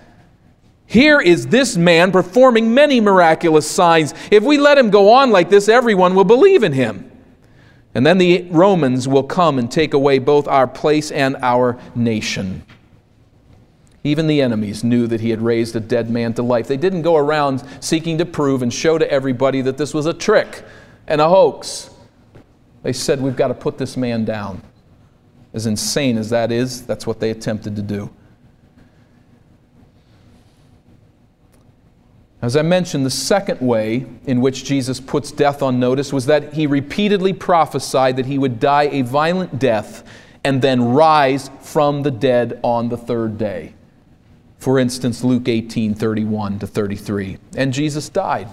Here 0.84 1.20
is 1.20 1.46
this 1.46 1.76
man 1.76 2.10
performing 2.10 2.74
many 2.74 3.00
miraculous 3.00 3.70
signs. 3.70 4.14
If 4.32 4.42
we 4.42 4.58
let 4.58 4.78
him 4.78 4.90
go 4.90 5.12
on 5.12 5.30
like 5.30 5.48
this, 5.48 5.68
everyone 5.68 6.16
will 6.16 6.24
believe 6.24 6.64
in 6.64 6.72
him. 6.72 7.08
And 7.94 8.04
then 8.04 8.18
the 8.18 8.48
Romans 8.50 9.06
will 9.06 9.22
come 9.22 9.60
and 9.60 9.70
take 9.70 9.94
away 9.94 10.18
both 10.18 10.48
our 10.48 10.66
place 10.66 11.12
and 11.12 11.36
our 11.36 11.78
nation. 11.94 12.64
Even 14.02 14.26
the 14.26 14.42
enemies 14.42 14.82
knew 14.82 15.06
that 15.06 15.20
he 15.20 15.30
had 15.30 15.40
raised 15.40 15.76
a 15.76 15.80
dead 15.80 16.10
man 16.10 16.34
to 16.34 16.42
life. 16.42 16.66
They 16.66 16.76
didn't 16.76 17.02
go 17.02 17.16
around 17.16 17.62
seeking 17.78 18.18
to 18.18 18.26
prove 18.26 18.60
and 18.60 18.74
show 18.74 18.98
to 18.98 19.08
everybody 19.08 19.60
that 19.60 19.78
this 19.78 19.94
was 19.94 20.06
a 20.06 20.12
trick 20.12 20.64
and 21.06 21.20
a 21.20 21.28
hoax. 21.28 21.90
They 22.82 22.92
said, 22.92 23.20
We've 23.20 23.36
got 23.36 23.48
to 23.48 23.54
put 23.54 23.78
this 23.78 23.96
man 23.96 24.24
down. 24.24 24.62
As 25.54 25.66
insane 25.66 26.16
as 26.16 26.30
that 26.30 26.50
is, 26.50 26.86
that's 26.86 27.06
what 27.06 27.20
they 27.20 27.30
attempted 27.30 27.76
to 27.76 27.82
do. 27.82 28.10
As 32.40 32.56
I 32.56 32.62
mentioned, 32.62 33.06
the 33.06 33.10
second 33.10 33.60
way 33.60 34.04
in 34.26 34.40
which 34.40 34.64
Jesus 34.64 34.98
puts 34.98 35.30
death 35.30 35.62
on 35.62 35.78
notice 35.78 36.12
was 36.12 36.26
that 36.26 36.54
he 36.54 36.66
repeatedly 36.66 37.32
prophesied 37.32 38.16
that 38.16 38.26
he 38.26 38.36
would 38.36 38.58
die 38.58 38.88
a 38.90 39.02
violent 39.02 39.60
death 39.60 40.02
and 40.42 40.60
then 40.60 40.82
rise 40.82 41.50
from 41.60 42.02
the 42.02 42.10
dead 42.10 42.58
on 42.64 42.88
the 42.88 42.96
third 42.96 43.38
day. 43.38 43.74
For 44.58 44.80
instance, 44.80 45.22
Luke 45.22 45.48
18 45.48 45.94
31 45.94 46.58
to 46.60 46.66
33. 46.66 47.38
And 47.56 47.72
Jesus 47.72 48.08
died. 48.08 48.48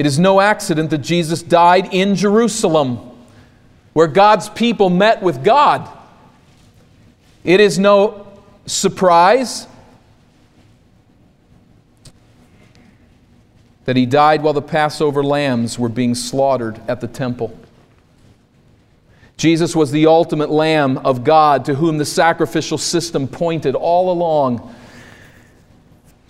It 0.00 0.06
is 0.06 0.18
no 0.18 0.40
accident 0.40 0.88
that 0.88 1.02
Jesus 1.02 1.42
died 1.42 1.92
in 1.92 2.14
Jerusalem, 2.14 3.00
where 3.92 4.06
God's 4.06 4.48
people 4.48 4.88
met 4.88 5.22
with 5.22 5.44
God. 5.44 5.86
It 7.44 7.60
is 7.60 7.78
no 7.78 8.26
surprise 8.64 9.66
that 13.84 13.94
he 13.94 14.06
died 14.06 14.42
while 14.42 14.54
the 14.54 14.62
Passover 14.62 15.22
lambs 15.22 15.78
were 15.78 15.90
being 15.90 16.14
slaughtered 16.14 16.80
at 16.88 17.02
the 17.02 17.06
temple. 17.06 17.54
Jesus 19.36 19.76
was 19.76 19.90
the 19.90 20.06
ultimate 20.06 20.48
Lamb 20.48 20.96
of 20.96 21.24
God 21.24 21.66
to 21.66 21.74
whom 21.74 21.98
the 21.98 22.06
sacrificial 22.06 22.78
system 22.78 23.28
pointed 23.28 23.74
all 23.74 24.10
along. 24.10 24.74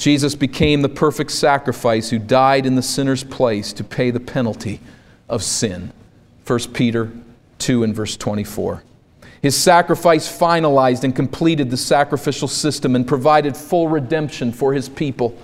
Jesus 0.01 0.35
became 0.35 0.81
the 0.81 0.89
perfect 0.89 1.31
sacrifice 1.31 2.09
who 2.09 2.19
died 2.19 2.65
in 2.65 2.75
the 2.75 2.83
sinner's 2.83 3.23
place 3.23 3.71
to 3.75 3.85
pay 3.85 4.11
the 4.11 4.19
penalty 4.19 4.81
of 5.29 5.43
sin. 5.43 5.93
1 6.47 6.59
Peter 6.73 7.13
2 7.59 7.85
and 7.85 7.95
verse 7.95 8.17
24. 8.17 8.83
His 9.43 9.55
sacrifice 9.55 10.27
finalized 10.27 11.05
and 11.05 11.15
completed 11.15 11.71
the 11.71 11.77
sacrificial 11.77 12.49
system 12.49 12.97
and 12.97 13.07
provided 13.07 13.55
full 13.55 13.89
redemption 13.89 14.53
for 14.53 14.73
his 14.73 14.89
people. 14.89 15.37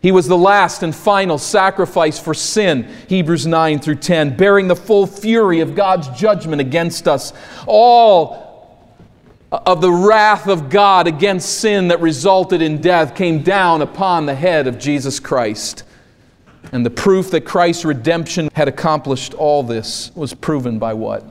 He 0.00 0.12
was 0.12 0.28
the 0.28 0.38
last 0.38 0.82
and 0.82 0.94
final 0.96 1.36
sacrifice 1.36 2.18
for 2.18 2.32
sin, 2.32 2.88
Hebrews 3.06 3.46
9 3.46 3.80
through 3.80 3.96
10, 3.96 4.38
bearing 4.38 4.68
the 4.68 4.76
full 4.76 5.06
fury 5.06 5.60
of 5.60 5.74
God's 5.74 6.08
judgment 6.18 6.62
against 6.62 7.06
us. 7.06 7.34
All 7.66 8.47
of 9.50 9.80
the 9.80 9.90
wrath 9.90 10.46
of 10.46 10.68
God 10.68 11.06
against 11.06 11.60
sin 11.60 11.88
that 11.88 12.00
resulted 12.00 12.60
in 12.60 12.80
death 12.80 13.14
came 13.14 13.42
down 13.42 13.82
upon 13.82 14.26
the 14.26 14.34
head 14.34 14.66
of 14.66 14.78
Jesus 14.78 15.18
Christ. 15.18 15.84
And 16.72 16.84
the 16.84 16.90
proof 16.90 17.30
that 17.30 17.42
Christ's 17.42 17.84
redemption 17.84 18.50
had 18.54 18.68
accomplished 18.68 19.32
all 19.34 19.62
this 19.62 20.10
was 20.14 20.34
proven 20.34 20.78
by 20.78 20.92
what? 20.92 21.24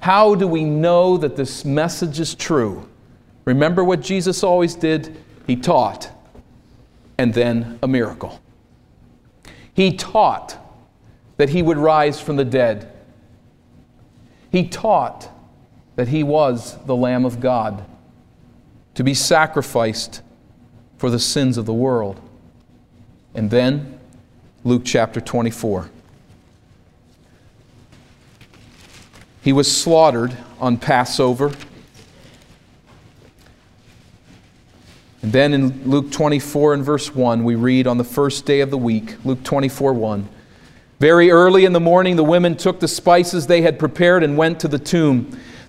How 0.00 0.34
do 0.34 0.46
we 0.46 0.64
know 0.64 1.16
that 1.16 1.36
this 1.36 1.64
message 1.64 2.20
is 2.20 2.34
true? 2.34 2.86
Remember 3.46 3.82
what 3.82 4.02
Jesus 4.02 4.42
always 4.42 4.74
did? 4.74 5.16
He 5.46 5.56
taught 5.56 6.10
and 7.16 7.32
then 7.32 7.78
a 7.82 7.88
miracle. 7.88 8.40
He 9.72 9.96
taught 9.96 10.58
that 11.38 11.48
he 11.48 11.62
would 11.62 11.78
rise 11.78 12.20
from 12.20 12.36
the 12.36 12.44
dead. 12.44 12.92
He 14.52 14.68
taught 14.68 15.30
that 15.96 16.08
he 16.08 16.22
was 16.22 16.76
the 16.84 16.96
Lamb 16.96 17.24
of 17.24 17.40
God 17.40 17.84
to 18.94 19.04
be 19.04 19.14
sacrificed 19.14 20.22
for 20.98 21.10
the 21.10 21.18
sins 21.18 21.56
of 21.56 21.66
the 21.66 21.72
world. 21.72 22.20
And 23.34 23.50
then, 23.50 23.98
Luke 24.64 24.82
chapter 24.84 25.20
24. 25.20 25.90
He 29.42 29.52
was 29.52 29.70
slaughtered 29.70 30.36
on 30.58 30.78
Passover 30.78 31.52
And 35.24 35.32
then 35.32 35.54
in 35.54 35.88
Luke 35.90 36.12
24 36.12 36.74
and 36.74 36.84
verse 36.84 37.14
1, 37.14 37.44
we 37.44 37.54
read 37.54 37.86
on 37.86 37.96
the 37.96 38.04
first 38.04 38.44
day 38.44 38.60
of 38.60 38.70
the 38.70 38.76
week, 38.76 39.16
Luke 39.24 39.42
24 39.42 39.94
1. 39.94 40.28
Very 41.00 41.30
early 41.30 41.64
in 41.64 41.72
the 41.72 41.80
morning, 41.80 42.16
the 42.16 42.22
women 42.22 42.54
took 42.58 42.78
the 42.78 42.86
spices 42.86 43.46
they 43.46 43.62
had 43.62 43.78
prepared 43.78 44.22
and 44.22 44.36
went 44.36 44.60
to 44.60 44.68
the 44.68 44.78
tomb. 44.78 45.40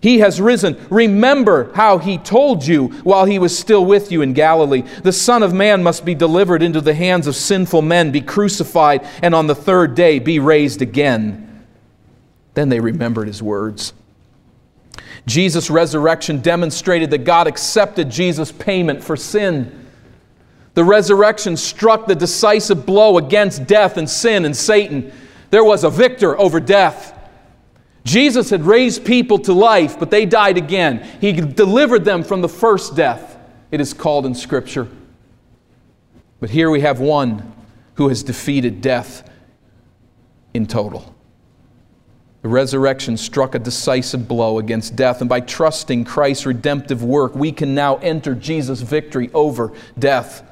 He 0.00 0.18
has 0.18 0.40
risen. 0.40 0.76
Remember 0.90 1.72
how 1.74 1.98
he 1.98 2.18
told 2.18 2.66
you 2.66 2.88
while 3.02 3.24
he 3.24 3.38
was 3.38 3.58
still 3.58 3.84
with 3.84 4.12
you 4.12 4.22
in 4.22 4.34
Galilee. 4.34 4.82
The 5.02 5.12
Son 5.12 5.42
of 5.42 5.54
Man 5.54 5.82
must 5.82 6.04
be 6.04 6.14
delivered 6.14 6.62
into 6.62 6.80
the 6.80 6.94
hands 6.94 7.26
of 7.26 7.34
sinful 7.34 7.82
men, 7.82 8.10
be 8.10 8.20
crucified, 8.20 9.06
and 9.22 9.34
on 9.34 9.46
the 9.46 9.54
third 9.54 9.94
day 9.94 10.18
be 10.18 10.38
raised 10.38 10.82
again. 10.82 11.64
Then 12.54 12.68
they 12.68 12.80
remembered 12.80 13.26
his 13.26 13.42
words. 13.42 13.92
Jesus' 15.26 15.70
resurrection 15.70 16.40
demonstrated 16.40 17.10
that 17.10 17.24
God 17.24 17.46
accepted 17.46 18.10
Jesus' 18.10 18.52
payment 18.52 19.02
for 19.02 19.16
sin. 19.16 19.86
The 20.74 20.84
resurrection 20.84 21.56
struck 21.56 22.06
the 22.06 22.14
decisive 22.14 22.86
blow 22.86 23.18
against 23.18 23.66
death 23.66 23.96
and 23.96 24.08
sin 24.08 24.44
and 24.44 24.54
Satan. 24.54 25.10
There 25.50 25.64
was 25.64 25.84
a 25.84 25.90
victor 25.90 26.38
over 26.38 26.60
death. 26.60 27.15
Jesus 28.06 28.50
had 28.50 28.62
raised 28.62 29.04
people 29.04 29.36
to 29.40 29.52
life, 29.52 29.98
but 29.98 30.12
they 30.12 30.26
died 30.26 30.56
again. 30.56 31.04
He 31.20 31.32
delivered 31.32 32.04
them 32.04 32.22
from 32.22 32.40
the 32.40 32.48
first 32.48 32.94
death, 32.94 33.36
it 33.72 33.80
is 33.80 33.92
called 33.92 34.26
in 34.26 34.34
Scripture. 34.34 34.86
But 36.38 36.50
here 36.50 36.70
we 36.70 36.82
have 36.82 37.00
one 37.00 37.52
who 37.94 38.08
has 38.08 38.22
defeated 38.22 38.80
death 38.80 39.28
in 40.54 40.66
total. 40.66 41.12
The 42.42 42.48
resurrection 42.48 43.16
struck 43.16 43.56
a 43.56 43.58
decisive 43.58 44.28
blow 44.28 44.60
against 44.60 44.94
death, 44.94 45.20
and 45.20 45.28
by 45.28 45.40
trusting 45.40 46.04
Christ's 46.04 46.46
redemptive 46.46 47.02
work, 47.02 47.34
we 47.34 47.50
can 47.50 47.74
now 47.74 47.96
enter 47.96 48.36
Jesus' 48.36 48.82
victory 48.82 49.30
over 49.34 49.72
death. 49.98 50.48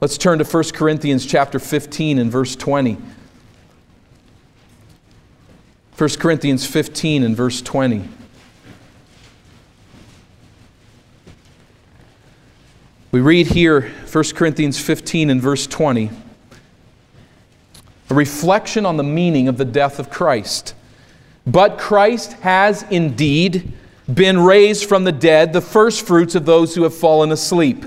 Let's 0.00 0.16
turn 0.16 0.38
to 0.38 0.44
1 0.44 0.64
Corinthians 0.72 1.26
chapter 1.26 1.58
15 1.58 2.18
and 2.18 2.32
verse 2.32 2.56
20. 2.56 2.96
1 5.96 6.10
Corinthians 6.18 6.66
15 6.66 7.22
and 7.22 7.36
verse 7.36 7.62
20. 7.62 8.08
We 13.12 13.20
read 13.20 13.46
here 13.46 13.92
1 14.12 14.24
Corinthians 14.34 14.78
15 14.78 15.30
and 15.30 15.40
verse 15.40 15.66
20 15.66 16.10
a 18.08 18.14
reflection 18.14 18.86
on 18.86 18.96
the 18.96 19.02
meaning 19.02 19.48
of 19.48 19.56
the 19.56 19.64
death 19.64 19.98
of 19.98 20.10
Christ. 20.10 20.74
But 21.46 21.78
Christ 21.78 22.34
has 22.34 22.84
indeed 22.84 23.72
been 24.12 24.38
raised 24.38 24.88
from 24.88 25.04
the 25.04 25.12
dead, 25.12 25.52
the 25.52 25.60
firstfruits 25.60 26.34
of 26.34 26.46
those 26.46 26.74
who 26.74 26.84
have 26.84 26.94
fallen 26.94 27.32
asleep. 27.32 27.84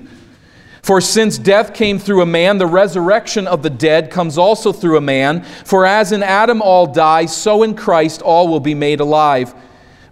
For 0.89 1.01
since 1.01 1.37
death 1.37 1.75
came 1.75 1.99
through 1.99 2.23
a 2.23 2.25
man, 2.25 2.57
the 2.57 2.65
resurrection 2.65 3.45
of 3.45 3.61
the 3.61 3.69
dead 3.69 4.09
comes 4.09 4.39
also 4.39 4.73
through 4.73 4.97
a 4.97 5.01
man. 5.01 5.43
For 5.63 5.85
as 5.85 6.11
in 6.11 6.23
Adam 6.23 6.63
all 6.63 6.87
die, 6.87 7.27
so 7.27 7.61
in 7.61 7.75
Christ 7.75 8.23
all 8.23 8.47
will 8.47 8.59
be 8.59 8.73
made 8.73 8.99
alive. 8.99 9.53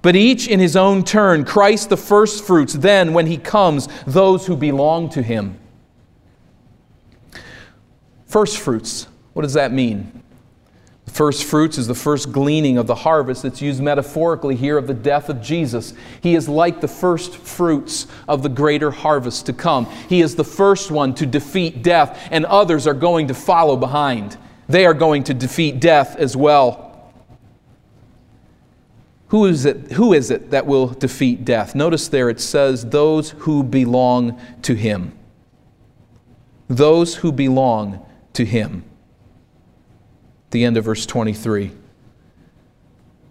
But 0.04 0.16
each 0.16 0.48
in 0.48 0.60
his 0.60 0.76
own 0.76 1.04
turn, 1.04 1.46
Christ 1.46 1.90
the 1.90 1.98
firstfruits, 1.98 2.74
then 2.74 3.14
when 3.14 3.26
he 3.26 3.38
comes, 3.38 3.90
those 4.06 4.46
who 4.46 4.56
belong 4.56 5.10
to 5.10 5.24
him. 5.24 5.58
Firstfruits, 8.28 9.08
what 9.34 9.42
does 9.42 9.54
that 9.54 9.74
mean? 9.74 10.22
First 11.18 11.46
fruits 11.46 11.80
is 11.80 11.88
the 11.88 11.96
first 11.96 12.32
gleaning 12.32 12.78
of 12.78 12.86
the 12.86 12.94
harvest 12.94 13.42
that's 13.42 13.60
used 13.60 13.82
metaphorically 13.82 14.56
here 14.56 14.78
of 14.78 14.86
the 14.86 14.94
death 14.94 15.30
of 15.30 15.42
Jesus. 15.42 15.96
He 16.22 16.36
is 16.36 16.48
like 16.48 16.80
the 16.80 16.88
first 16.88 17.38
fruits 17.38 18.06
of 18.28 18.44
the 18.44 18.50
greater 18.50 18.92
harvest 18.92 19.48
to 19.48 19.54
come. 19.54 19.88
He 20.10 20.22
is 20.22 20.36
the 20.36 20.44
first 20.44 20.92
one 20.92 21.16
to 21.16 21.26
defeat 21.26 21.82
death, 21.82 22.28
and 22.30 22.46
others 22.46 22.86
are 22.86 22.94
going 22.94 23.30
to 23.30 23.34
follow 23.34 23.76
behind. 23.76 24.38
They 24.70 24.86
are 24.86 24.94
going 24.94 25.24
to 25.24 25.34
defeat 25.34 25.80
death 25.80 26.16
as 26.18 26.38
well. 26.38 27.12
Who 29.30 29.46
is 29.46 29.66
it, 29.66 29.94
who 29.94 30.14
is 30.14 30.30
it 30.30 30.52
that 30.52 30.68
will 30.68 30.90
defeat 30.90 31.44
death? 31.44 31.74
Notice 31.74 32.08
there 32.10 32.30
it 32.30 32.40
says, 32.40 32.86
those 32.86 33.32
who 33.32 33.64
belong 33.64 34.40
to 34.62 34.76
him. 34.76 35.18
Those 36.68 37.16
who 37.16 37.32
belong 37.32 38.06
to 38.34 38.46
him 38.46 38.87
the 40.52 40.64
end 40.64 40.78
of 40.78 40.86
verse 40.86 41.06
23. 41.06 41.72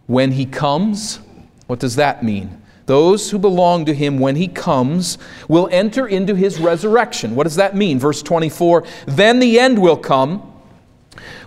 When 0.07 0.33
he 0.33 0.47
comes, 0.47 1.21
what 1.67 1.81
does 1.81 1.97
that 1.97 2.23
mean? 2.23 2.63
Those 2.87 3.31
who 3.31 3.39
belong 3.39 3.85
to 3.87 3.95
him 3.95 4.21
when 4.21 4.37
he 4.37 4.47
comes 4.47 5.19
will 5.49 5.69
enter 5.73 6.07
into 6.07 6.37
his 6.37 6.61
resurrection. 6.61 7.35
What 7.35 7.45
does 7.45 7.57
that 7.57 7.75
mean? 7.75 7.99
Verse 7.99 8.23
24 8.23 8.85
Then 9.07 9.41
the 9.41 9.59
end 9.59 9.81
will 9.81 9.97
come 9.97 10.53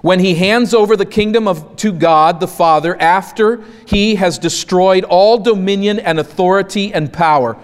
when 0.01 0.19
he 0.19 0.35
hands 0.35 0.73
over 0.73 0.97
the 0.97 1.05
kingdom 1.05 1.47
of, 1.47 1.75
to 1.77 1.93
God 1.93 2.39
the 2.39 2.47
Father 2.47 2.99
after 2.99 3.63
he 3.85 4.15
has 4.15 4.37
destroyed 4.37 5.05
all 5.05 5.37
dominion 5.37 5.99
and 5.99 6.19
authority 6.19 6.93
and 6.93 7.11
power. 7.11 7.57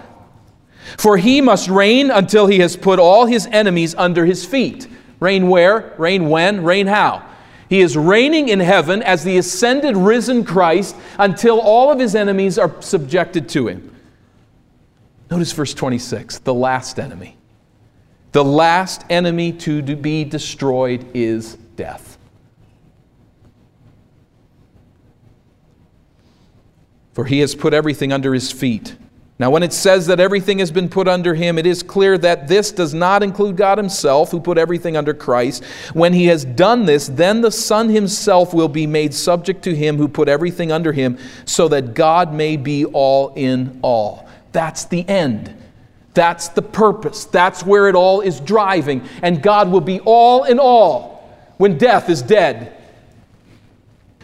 For 0.98 1.18
he 1.18 1.42
must 1.42 1.68
reign 1.68 2.12
until 2.12 2.48
he 2.48 2.60
has 2.60 2.78
put 2.78 3.00
all 3.00 3.26
his 3.26 3.48
enemies 3.48 3.96
under 3.96 4.26
his 4.26 4.46
feet. 4.46 4.88
Reign 5.20 5.50
where? 5.50 5.94
Reign 5.98 6.30
when? 6.30 6.64
Reign 6.64 6.88
how? 6.88 7.28
He 7.70 7.82
is 7.82 7.98
reigning 7.98 8.50
in 8.50 8.60
heaven 8.60 9.02
as 9.02 9.24
the 9.24 9.38
ascended, 9.38 9.98
risen 9.98 10.44
Christ 10.44 10.96
until 11.18 11.60
all 11.60 11.92
of 11.92 12.00
his 12.00 12.16
enemies 12.16 12.58
are 12.58 12.80
subjected 12.82 13.50
to 13.50 13.68
him. 13.68 13.96
Notice 15.32 15.52
verse 15.52 15.74
26 15.74 16.40
the 16.40 16.54
last 16.54 17.00
enemy. 17.00 17.38
The 18.32 18.44
last 18.44 19.04
enemy 19.10 19.54
to 19.54 19.82
be 19.82 20.24
destroyed 20.26 21.06
is 21.14 21.56
death. 21.76 22.18
For 27.14 27.26
he 27.26 27.40
has 27.40 27.56
put 27.56 27.74
everything 27.74 28.12
under 28.12 28.34
his 28.34 28.52
feet. 28.52 28.96
Now, 29.38 29.50
when 29.50 29.64
it 29.64 29.74
says 29.74 30.08
that 30.08 30.22
everything 30.22 30.60
has 30.60 30.72
been 30.72 30.88
put 30.88 31.10
under 31.10 31.36
him, 31.36 31.58
it 31.58 31.66
is 31.66 31.84
clear 31.84 32.18
that 32.20 32.48
this 32.48 32.72
does 32.72 32.94
not 32.94 33.22
include 33.22 33.58
God 33.58 33.78
himself, 33.78 34.32
who 34.32 34.40
put 34.40 34.58
everything 34.58 34.96
under 34.96 35.14
Christ. 35.14 35.66
When 35.94 36.14
he 36.14 36.28
has 36.28 36.46
done 36.46 36.86
this, 36.86 37.08
then 37.08 37.42
the 37.42 37.52
Son 37.52 37.90
himself 37.90 38.54
will 38.54 38.70
be 38.70 38.88
made 38.88 39.14
subject 39.14 39.62
to 39.64 39.76
him 39.76 39.98
who 39.98 40.08
put 40.08 40.30
everything 40.30 40.72
under 40.72 40.94
him, 40.94 41.18
so 41.44 41.68
that 41.68 41.94
God 41.94 42.34
may 42.34 42.56
be 42.56 42.86
all 42.86 43.34
in 43.36 43.78
all. 43.82 44.30
That's 44.54 44.86
the 44.86 45.06
end. 45.10 45.54
That's 46.14 46.48
the 46.48 46.62
purpose. 46.62 47.26
That's 47.26 47.66
where 47.66 47.90
it 47.90 47.96
all 47.96 48.22
is 48.22 48.40
driving. 48.40 49.06
And 49.22 49.44
God 49.44 49.70
will 49.70 49.82
be 49.82 50.00
all 50.00 50.46
in 50.46 50.60
all 50.60 51.30
when 51.58 51.78
death 51.78 52.10
is 52.10 52.22
dead. 52.22 52.72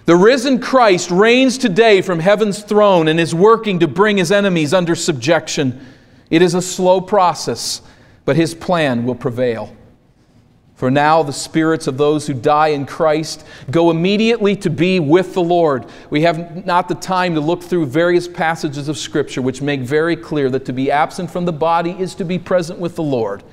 The 0.05 0.15
risen 0.15 0.59
Christ 0.59 1.11
reigns 1.11 1.57
today 1.57 2.01
from 2.01 2.19
heaven's 2.19 2.63
throne 2.63 3.07
and 3.07 3.19
is 3.19 3.35
working 3.35 3.79
to 3.79 3.87
bring 3.87 4.17
his 4.17 4.31
enemies 4.31 4.73
under 4.73 4.95
subjection. 4.95 5.85
It 6.29 6.41
is 6.41 6.55
a 6.55 6.61
slow 6.61 7.01
process, 7.01 7.81
but 8.25 8.35
his 8.35 8.55
plan 8.55 9.05
will 9.05 9.15
prevail. 9.15 9.75
For 10.81 10.89
now, 10.89 11.21
the 11.21 11.31
spirits 11.31 11.85
of 11.85 11.99
those 11.99 12.25
who 12.25 12.33
die 12.33 12.69
in 12.69 12.87
Christ 12.87 13.45
go 13.69 13.91
immediately 13.91 14.55
to 14.55 14.69
be 14.71 14.99
with 14.99 15.35
the 15.35 15.43
Lord. 15.43 15.85
We 16.09 16.23
have 16.23 16.65
not 16.65 16.87
the 16.87 16.95
time 16.95 17.35
to 17.35 17.39
look 17.39 17.61
through 17.61 17.85
various 17.85 18.27
passages 18.27 18.87
of 18.87 18.97
Scripture 18.97 19.43
which 19.43 19.61
make 19.61 19.81
very 19.81 20.15
clear 20.15 20.49
that 20.49 20.65
to 20.65 20.73
be 20.73 20.89
absent 20.89 21.29
from 21.29 21.45
the 21.45 21.53
body 21.53 21.91
is 21.91 22.15
to 22.15 22.25
be 22.25 22.39
present 22.39 22.79
with 22.79 22.95
the 22.95 23.03
Lord. 23.03 23.43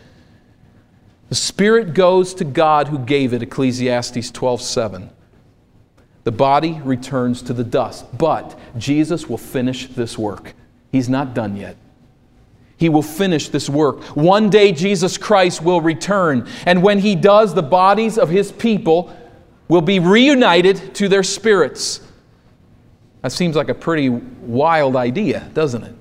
The 1.28 1.34
spirit 1.34 1.92
goes 1.92 2.32
to 2.32 2.44
God 2.46 2.88
who 2.88 2.98
gave 2.98 3.34
it, 3.34 3.42
Ecclesiastes 3.42 4.30
12 4.30 4.62
7. 4.62 5.10
The 6.28 6.32
body 6.32 6.78
returns 6.84 7.40
to 7.44 7.54
the 7.54 7.64
dust. 7.64 8.04
But 8.18 8.54
Jesus 8.76 9.30
will 9.30 9.38
finish 9.38 9.86
this 9.86 10.18
work. 10.18 10.52
He's 10.92 11.08
not 11.08 11.32
done 11.32 11.56
yet. 11.56 11.78
He 12.76 12.90
will 12.90 13.00
finish 13.00 13.48
this 13.48 13.70
work. 13.70 14.02
One 14.14 14.50
day, 14.50 14.72
Jesus 14.72 15.16
Christ 15.16 15.62
will 15.62 15.80
return. 15.80 16.46
And 16.66 16.82
when 16.82 16.98
He 16.98 17.14
does, 17.14 17.54
the 17.54 17.62
bodies 17.62 18.18
of 18.18 18.28
His 18.28 18.52
people 18.52 19.16
will 19.68 19.80
be 19.80 20.00
reunited 20.00 20.94
to 20.96 21.08
their 21.08 21.22
spirits. 21.22 22.02
That 23.22 23.32
seems 23.32 23.56
like 23.56 23.70
a 23.70 23.74
pretty 23.74 24.10
wild 24.10 24.96
idea, 24.96 25.48
doesn't 25.54 25.82
it? 25.82 25.94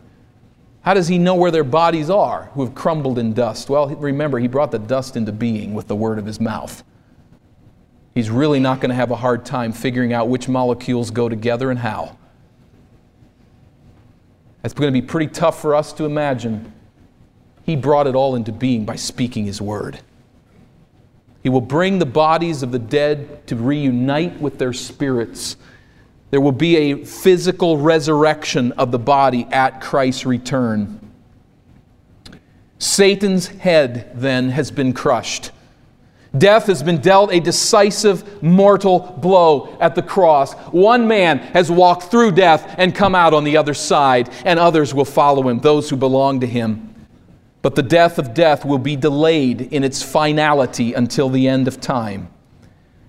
How 0.81 0.93
does 0.93 1.07
He 1.07 1.17
know 1.17 1.35
where 1.35 1.51
their 1.51 1.63
bodies 1.63 2.09
are 2.09 2.49
who 2.53 2.65
have 2.65 2.75
crumbled 2.75 3.17
in 3.17 3.33
dust? 3.33 3.69
Well, 3.69 3.87
remember, 3.95 4.39
He 4.39 4.49
brought 4.49 4.71
the 4.71 4.79
dust 4.79 5.15
into 5.15 5.31
being 5.31 5.73
with 5.73 5.87
the 5.87 5.95
word 5.95 6.19
of 6.19 6.25
His 6.25 6.41
mouth. 6.41 6.83
He's 8.17 8.31
really 8.31 8.59
not 8.59 8.81
going 8.81 8.89
to 8.89 8.95
have 8.95 9.11
a 9.11 9.15
hard 9.15 9.45
time 9.45 9.71
figuring 9.71 10.11
out 10.11 10.27
which 10.27 10.49
molecules 10.49 11.11
go 11.11 11.29
together 11.29 11.69
and 11.69 11.77
how. 11.77 12.17
It's 14.63 14.73
going 14.73 14.91
to 14.91 15.01
be 15.01 15.05
pretty 15.05 15.27
tough 15.27 15.61
for 15.61 15.75
us 15.75 15.93
to 15.93 16.05
imagine. 16.05 16.73
He 17.63 17.75
brought 17.75 18.07
it 18.07 18.15
all 18.15 18.35
into 18.35 18.51
being 18.51 18.85
by 18.85 18.95
speaking 18.95 19.45
His 19.45 19.61
word. 19.61 19.99
He 21.43 21.49
will 21.49 21.61
bring 21.61 21.99
the 21.99 22.07
bodies 22.07 22.63
of 22.63 22.71
the 22.71 22.79
dead 22.79 23.45
to 23.47 23.55
reunite 23.55 24.41
with 24.41 24.57
their 24.57 24.73
spirits. 24.73 25.55
There 26.31 26.41
will 26.41 26.51
be 26.51 26.75
a 26.75 27.05
physical 27.05 27.77
resurrection 27.77 28.71
of 28.71 28.91
the 28.91 28.97
body 28.97 29.47
at 29.51 29.79
Christ's 29.79 30.25
return. 30.25 30.99
Satan's 32.79 33.45
head, 33.45 34.09
then, 34.15 34.49
has 34.49 34.71
been 34.71 34.91
crushed. 34.91 35.51
Death 36.37 36.65
has 36.67 36.83
been 36.83 36.99
dealt 36.99 37.31
a 37.31 37.39
decisive 37.39 38.43
mortal 38.43 38.99
blow 38.99 39.77
at 39.79 39.95
the 39.95 40.01
cross. 40.01 40.53
One 40.71 41.07
man 41.07 41.39
has 41.39 41.71
walked 41.71 42.03
through 42.03 42.31
death 42.31 42.75
and 42.77 42.93
come 42.93 43.15
out 43.15 43.33
on 43.33 43.43
the 43.43 43.57
other 43.57 43.73
side, 43.73 44.29
and 44.43 44.59
others 44.59 44.93
will 44.93 45.05
follow 45.05 45.47
him, 45.47 45.59
those 45.59 45.89
who 45.89 45.95
belong 45.95 46.41
to 46.41 46.47
him. 46.47 46.93
But 47.61 47.75
the 47.75 47.83
death 47.83 48.19
of 48.19 48.33
death 48.33 48.65
will 48.65 48.77
be 48.77 48.95
delayed 48.95 49.61
in 49.61 49.83
its 49.83 50.03
finality 50.03 50.93
until 50.93 51.29
the 51.29 51.47
end 51.47 51.67
of 51.67 51.79
time. 51.79 52.29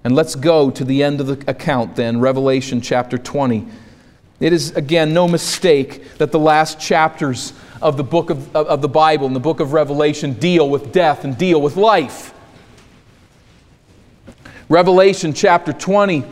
And 0.04 0.14
let's 0.14 0.34
go 0.34 0.70
to 0.70 0.84
the 0.84 1.02
end 1.02 1.20
of 1.20 1.26
the 1.26 1.50
account 1.50 1.96
then, 1.96 2.20
Revelation 2.20 2.80
chapter 2.80 3.18
20. 3.18 3.66
It 4.40 4.52
is, 4.52 4.70
again, 4.76 5.12
no 5.12 5.26
mistake 5.26 6.16
that 6.18 6.30
the 6.30 6.38
last 6.38 6.78
chapters 6.78 7.52
of 7.82 7.96
the 7.96 8.04
book 8.04 8.30
of, 8.30 8.54
of 8.54 8.80
the 8.80 8.88
Bible 8.88 9.26
and 9.26 9.34
the 9.34 9.40
book 9.40 9.58
of 9.58 9.72
Revelation 9.72 10.34
deal 10.34 10.70
with 10.70 10.92
death 10.92 11.24
and 11.24 11.36
deal 11.36 11.60
with 11.60 11.76
life. 11.76 12.32
Revelation 14.68 15.32
chapter 15.32 15.72
20 15.72 16.24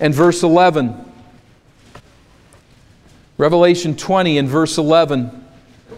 and 0.00 0.14
verse 0.14 0.42
11. 0.42 1.12
Revelation 3.36 3.94
20 3.94 4.38
and 4.38 4.48
verse 4.48 4.78
11. 4.78 5.44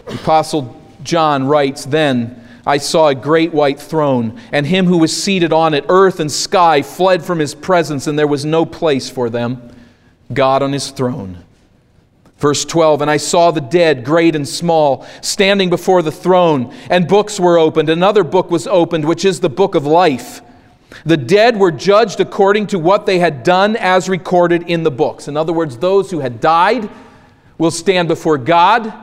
The 0.07 0.13
Apostle 0.15 0.81
John 1.03 1.47
writes, 1.47 1.85
Then 1.85 2.45
I 2.65 2.77
saw 2.77 3.07
a 3.07 3.15
great 3.15 3.53
white 3.53 3.79
throne, 3.79 4.41
and 4.51 4.65
him 4.65 4.85
who 4.85 4.97
was 4.97 5.15
seated 5.15 5.53
on 5.53 5.73
it. 5.73 5.85
Earth 5.87 6.19
and 6.19 6.31
sky 6.31 6.81
fled 6.81 7.23
from 7.23 7.39
his 7.39 7.55
presence, 7.55 8.07
and 8.07 8.19
there 8.19 8.27
was 8.27 8.43
no 8.43 8.65
place 8.65 9.09
for 9.09 9.29
them. 9.29 9.71
God 10.33 10.61
on 10.61 10.73
his 10.73 10.89
throne. 10.89 11.43
Verse 12.37 12.65
12, 12.65 13.01
and 13.01 13.09
I 13.09 13.17
saw 13.17 13.51
the 13.51 13.61
dead, 13.61 14.03
great 14.03 14.35
and 14.35 14.47
small, 14.47 15.07
standing 15.21 15.69
before 15.69 16.01
the 16.01 16.11
throne, 16.11 16.75
and 16.89 17.07
books 17.07 17.39
were 17.39 17.57
opened. 17.57 17.89
Another 17.89 18.25
book 18.25 18.51
was 18.51 18.67
opened, 18.67 19.05
which 19.05 19.23
is 19.23 19.39
the 19.39 19.49
book 19.49 19.73
of 19.73 19.85
life. 19.85 20.41
The 21.05 21.17
dead 21.17 21.57
were 21.57 21.71
judged 21.71 22.19
according 22.19 22.67
to 22.67 22.79
what 22.79 23.05
they 23.05 23.19
had 23.19 23.43
done 23.43 23.75
as 23.75 24.07
recorded 24.07 24.63
in 24.63 24.83
the 24.83 24.91
books. 24.91 25.27
In 25.27 25.35
other 25.35 25.53
words, 25.53 25.77
those 25.77 26.11
who 26.11 26.19
had 26.19 26.39
died 26.39 26.89
will 27.57 27.71
stand 27.71 28.07
before 28.07 28.37
God 28.37 28.93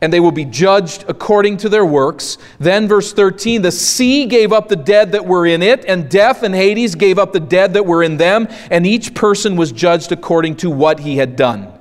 and 0.00 0.12
they 0.12 0.20
will 0.20 0.32
be 0.32 0.44
judged 0.44 1.04
according 1.08 1.58
to 1.58 1.68
their 1.68 1.84
works. 1.84 2.38
Then, 2.58 2.88
verse 2.88 3.12
13 3.12 3.62
the 3.62 3.70
sea 3.70 4.26
gave 4.26 4.52
up 4.52 4.68
the 4.68 4.76
dead 4.76 5.12
that 5.12 5.26
were 5.26 5.46
in 5.46 5.62
it, 5.62 5.84
and 5.84 6.08
death 6.08 6.42
and 6.42 6.54
Hades 6.54 6.94
gave 6.94 7.18
up 7.18 7.32
the 7.32 7.40
dead 7.40 7.74
that 7.74 7.86
were 7.86 8.02
in 8.02 8.16
them, 8.16 8.48
and 8.70 8.86
each 8.86 9.14
person 9.14 9.56
was 9.56 9.72
judged 9.72 10.12
according 10.12 10.56
to 10.56 10.70
what 10.70 11.00
he 11.00 11.18
had 11.18 11.36
done. 11.36 11.72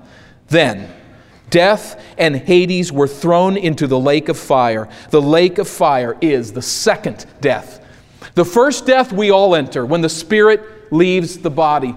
Then, 0.47 0.93
death 1.49 2.03
and 2.17 2.35
Hades 2.35 2.91
were 2.91 3.07
thrown 3.07 3.55
into 3.55 3.87
the 3.87 3.99
lake 3.99 4.29
of 4.29 4.37
fire. 4.37 4.89
The 5.11 5.21
lake 5.21 5.57
of 5.57 5.67
fire 5.67 6.17
is 6.21 6.51
the 6.51 6.61
second 6.61 7.25
death. 7.39 7.78
The 8.39 8.45
first 8.45 8.85
death 8.85 9.11
we 9.11 9.31
all 9.31 9.53
enter 9.53 9.85
when 9.85 9.99
the 9.99 10.07
spirit 10.07 10.93
leaves 10.93 11.39
the 11.39 11.49
body. 11.49 11.93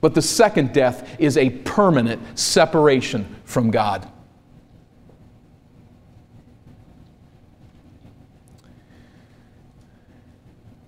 But 0.00 0.14
the 0.14 0.22
second 0.22 0.72
death 0.72 1.20
is 1.20 1.36
a 1.36 1.50
permanent 1.50 2.38
separation 2.38 3.36
from 3.44 3.70
God. 3.70 4.10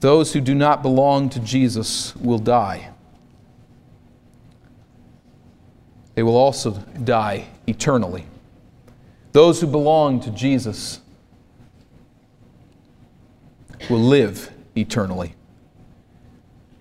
Those 0.00 0.32
who 0.32 0.40
do 0.40 0.54
not 0.54 0.80
belong 0.80 1.28
to 1.28 1.40
Jesus 1.40 2.16
will 2.16 2.38
die. 2.38 2.94
They 6.14 6.22
will 6.22 6.38
also 6.38 6.70
die 6.70 7.48
eternally. 7.66 8.24
Those 9.32 9.60
who 9.60 9.66
belong 9.66 10.20
to 10.20 10.30
Jesus 10.30 11.02
will 13.88 13.98
live 13.98 14.50
eternally. 14.76 15.34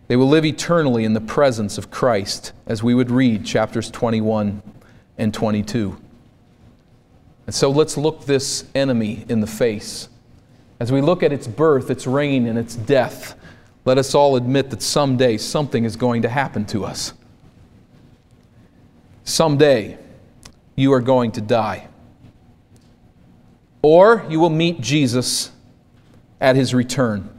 They 0.07 0.15
will 0.15 0.27
live 0.27 0.45
eternally 0.45 1.03
in 1.03 1.13
the 1.13 1.21
presence 1.21 1.77
of 1.77 1.89
Christ, 1.89 2.53
as 2.67 2.83
we 2.83 2.93
would 2.93 3.09
read 3.09 3.45
chapters 3.45 3.89
21 3.89 4.61
and 5.17 5.33
22. 5.33 5.97
And 7.47 7.55
so 7.55 7.69
let's 7.69 7.97
look 7.97 8.25
this 8.25 8.65
enemy 8.75 9.25
in 9.29 9.41
the 9.41 9.47
face. 9.47 10.09
As 10.79 10.91
we 10.91 11.01
look 11.01 11.23
at 11.23 11.31
its 11.31 11.47
birth, 11.47 11.89
its 11.89 12.05
reign, 12.05 12.47
and 12.47 12.57
its 12.57 12.75
death, 12.75 13.35
let 13.85 13.97
us 13.97 14.13
all 14.13 14.35
admit 14.35 14.71
that 14.71 14.81
someday 14.81 15.37
something 15.37 15.85
is 15.85 15.95
going 15.95 16.23
to 16.23 16.29
happen 16.29 16.65
to 16.65 16.85
us. 16.85 17.13
Someday 19.23 19.97
you 20.75 20.91
are 20.93 21.01
going 21.01 21.31
to 21.33 21.41
die. 21.41 21.87
Or 23.81 24.25
you 24.29 24.39
will 24.39 24.49
meet 24.49 24.81
Jesus 24.81 25.51
at 26.39 26.55
his 26.55 26.73
return. 26.73 27.29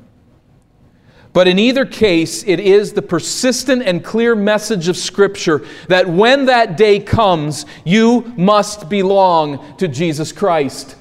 But 1.37 1.47
in 1.47 1.59
either 1.59 1.85
case, 1.85 2.43
it 2.45 2.59
is 2.59 2.95
the 2.95 3.03
persistent 3.03 3.83
and 3.83 4.03
clear 4.03 4.35
message 4.35 4.89
of 4.89 4.97
Scripture 4.97 5.67
that 5.89 6.09
when 6.09 6.47
that 6.47 6.79
day 6.79 6.99
comes, 6.99 7.67
you 7.85 8.33
must 8.39 8.89
belong 8.89 9.77
to 9.77 9.87
Jesus 9.87 10.33
Christ. 10.33 10.97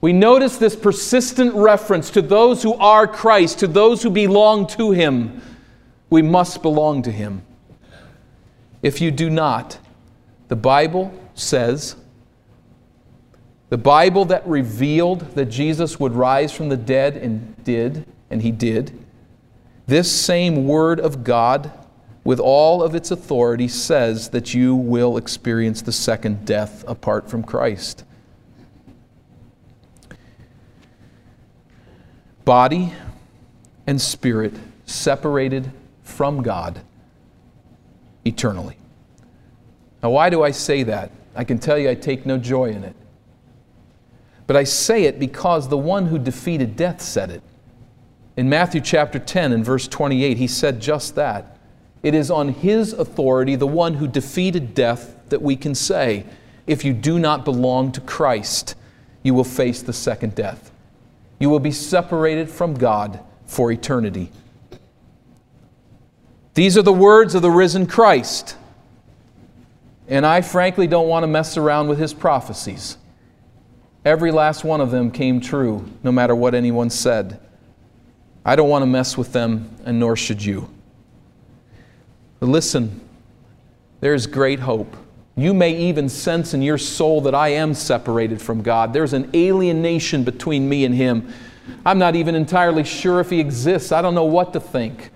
We 0.00 0.14
notice 0.14 0.56
this 0.56 0.74
persistent 0.74 1.54
reference 1.54 2.10
to 2.12 2.22
those 2.22 2.62
who 2.62 2.72
are 2.76 3.06
Christ, 3.06 3.58
to 3.58 3.66
those 3.66 4.02
who 4.02 4.08
belong 4.08 4.66
to 4.68 4.92
Him. 4.92 5.42
We 6.08 6.22
must 6.22 6.62
belong 6.62 7.02
to 7.02 7.12
Him. 7.12 7.42
If 8.82 9.02
you 9.02 9.10
do 9.10 9.28
not, 9.28 9.78
the 10.48 10.56
Bible 10.56 11.12
says, 11.34 11.96
the 13.68 13.78
Bible 13.78 14.24
that 14.26 14.46
revealed 14.46 15.20
that 15.34 15.46
Jesus 15.46 16.00
would 16.00 16.12
rise 16.12 16.52
from 16.52 16.68
the 16.68 16.76
dead 16.76 17.16
and 17.16 17.62
did, 17.64 18.06
and 18.30 18.42
He 18.42 18.50
did, 18.50 19.04
this 19.86 20.10
same 20.10 20.66
Word 20.66 21.00
of 21.00 21.24
God, 21.24 21.70
with 22.24 22.40
all 22.40 22.82
of 22.82 22.94
its 22.94 23.10
authority, 23.10 23.68
says 23.68 24.30
that 24.30 24.52
you 24.52 24.74
will 24.74 25.16
experience 25.16 25.82
the 25.82 25.92
second 25.92 26.44
death 26.44 26.84
apart 26.86 27.30
from 27.30 27.42
Christ. 27.42 28.04
body 32.48 32.94
and 33.86 34.00
spirit 34.00 34.54
separated 34.86 35.70
from 36.02 36.42
God 36.42 36.80
eternally. 38.24 38.78
Now, 40.02 40.08
why 40.08 40.30
do 40.30 40.42
I 40.42 40.52
say 40.52 40.82
that? 40.84 41.10
I 41.36 41.44
can 41.44 41.58
tell 41.58 41.76
you 41.76 41.90
I 41.90 41.94
take 41.94 42.24
no 42.24 42.38
joy 42.38 42.70
in 42.70 42.84
it. 42.84 42.96
But 44.48 44.56
I 44.56 44.64
say 44.64 45.04
it 45.04 45.20
because 45.20 45.68
the 45.68 45.78
one 45.78 46.06
who 46.06 46.18
defeated 46.18 46.74
death 46.74 47.00
said 47.00 47.30
it. 47.30 47.42
In 48.36 48.48
Matthew 48.48 48.80
chapter 48.80 49.20
10 49.20 49.52
and 49.52 49.64
verse 49.64 49.86
28, 49.86 50.36
he 50.36 50.48
said 50.48 50.80
just 50.80 51.14
that. 51.14 51.56
It 52.02 52.14
is 52.14 52.28
on 52.28 52.48
his 52.48 52.92
authority, 52.92 53.54
the 53.54 53.66
one 53.68 53.94
who 53.94 54.08
defeated 54.08 54.74
death, 54.74 55.14
that 55.28 55.42
we 55.42 55.54
can 55.54 55.76
say, 55.76 56.26
if 56.66 56.84
you 56.84 56.92
do 56.92 57.20
not 57.20 57.44
belong 57.44 57.92
to 57.92 58.00
Christ, 58.00 58.74
you 59.22 59.34
will 59.34 59.44
face 59.44 59.82
the 59.82 59.92
second 59.92 60.34
death 60.34 60.72
you 61.38 61.50
will 61.50 61.60
be 61.60 61.72
separated 61.72 62.50
from 62.50 62.74
God 62.74 63.20
for 63.46 63.70
eternity. 63.70 64.30
These 66.54 66.76
are 66.76 66.82
the 66.82 66.92
words 66.92 67.34
of 67.34 67.42
the 67.42 67.50
risen 67.50 67.86
Christ. 67.86 68.56
And 70.08 70.26
I 70.26 70.40
frankly 70.40 70.86
don't 70.86 71.08
want 71.08 71.22
to 71.22 71.28
mess 71.28 71.56
around 71.56 71.88
with 71.88 71.98
his 71.98 72.12
prophecies. 72.12 72.96
Every 74.04 74.30
last 74.30 74.64
one 74.64 74.80
of 74.80 74.90
them 74.90 75.10
came 75.10 75.40
true, 75.40 75.90
no 76.02 76.12
matter 76.12 76.34
what 76.34 76.54
anyone 76.54 76.90
said. 76.90 77.40
I 78.44 78.56
don't 78.56 78.68
want 78.68 78.82
to 78.82 78.86
mess 78.86 79.18
with 79.18 79.32
them, 79.32 79.68
and 79.84 79.98
nor 79.98 80.16
should 80.16 80.42
you. 80.42 80.70
But 82.40 82.48
listen, 82.48 83.00
there 84.00 84.14
is 84.14 84.26
great 84.26 84.60
hope. 84.60 84.96
You 85.36 85.52
may 85.54 85.76
even 85.76 86.08
sense 86.08 86.54
in 86.54 86.62
your 86.62 86.78
soul 86.78 87.20
that 87.22 87.34
I 87.34 87.48
am 87.50 87.74
separated 87.74 88.40
from 88.40 88.62
God. 88.62 88.92
There's 88.92 89.12
an 89.12 89.30
alienation 89.34 90.24
between 90.24 90.68
me 90.68 90.84
and 90.84 90.94
Him. 90.94 91.32
I'm 91.84 91.98
not 91.98 92.16
even 92.16 92.34
entirely 92.34 92.84
sure 92.84 93.20
if 93.20 93.30
He 93.30 93.40
exists. 93.40 93.92
I 93.92 94.02
don't 94.02 94.14
know 94.14 94.24
what 94.24 94.52
to 94.54 94.60
think. 94.60 95.10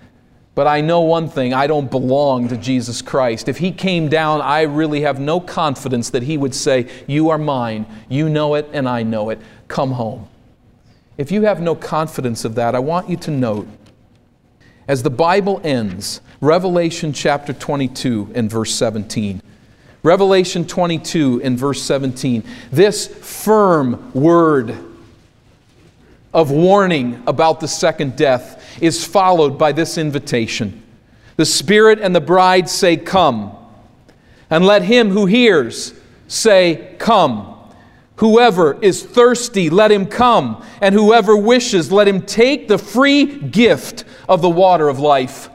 But 0.55 0.67
I 0.67 0.81
know 0.81 1.01
one 1.01 1.29
thing 1.29 1.53
I 1.53 1.65
don't 1.65 1.89
belong 1.89 2.47
to 2.49 2.57
Jesus 2.57 3.01
Christ. 3.01 3.49
If 3.49 3.57
He 3.57 3.71
came 3.71 4.07
down, 4.07 4.41
I 4.41 4.61
really 4.61 5.01
have 5.01 5.19
no 5.19 5.39
confidence 5.39 6.11
that 6.11 6.23
He 6.23 6.37
would 6.37 6.53
say, 6.53 6.87
You 7.07 7.29
are 7.29 7.39
mine. 7.39 7.87
You 8.07 8.29
know 8.29 8.53
it, 8.55 8.69
and 8.71 8.87
I 8.87 9.03
know 9.03 9.29
it. 9.31 9.39
Come 9.67 9.93
home. 9.93 10.27
If 11.17 11.31
you 11.31 11.43
have 11.43 11.61
no 11.61 11.75
confidence 11.75 12.45
of 12.45 12.55
that, 12.55 12.75
I 12.75 12.79
want 12.79 13.09
you 13.09 13.17
to 13.17 13.31
note 13.31 13.67
as 14.87 15.01
the 15.01 15.09
Bible 15.09 15.61
ends, 15.63 16.21
Revelation 16.41 17.13
chapter 17.13 17.53
22 17.53 18.33
and 18.35 18.49
verse 18.49 18.73
17. 18.75 19.41
Revelation 20.03 20.65
22 20.65 21.41
and 21.43 21.57
verse 21.57 21.81
17. 21.81 22.43
This 22.71 23.07
firm 23.07 24.11
word 24.13 24.77
of 26.33 26.51
warning 26.51 27.21
about 27.27 27.59
the 27.59 27.67
second 27.67 28.15
death 28.15 28.79
is 28.81 29.05
followed 29.05 29.57
by 29.57 29.71
this 29.71 29.97
invitation. 29.97 30.81
The 31.35 31.45
Spirit 31.45 31.99
and 31.99 32.15
the 32.15 32.21
bride 32.21 32.69
say, 32.69 32.97
Come. 32.97 33.55
And 34.49 34.65
let 34.65 34.83
him 34.83 35.09
who 35.09 35.25
hears 35.25 35.93
say, 36.27 36.95
Come. 36.99 37.49
Whoever 38.17 38.81
is 38.81 39.03
thirsty, 39.03 39.69
let 39.69 39.91
him 39.91 40.05
come. 40.05 40.63
And 40.81 40.93
whoever 40.93 41.35
wishes, 41.35 41.91
let 41.91 42.07
him 42.07 42.21
take 42.21 42.67
the 42.67 42.77
free 42.77 43.25
gift 43.25 44.03
of 44.29 44.41
the 44.41 44.49
water 44.49 44.87
of 44.87 44.99
life. 44.99 45.49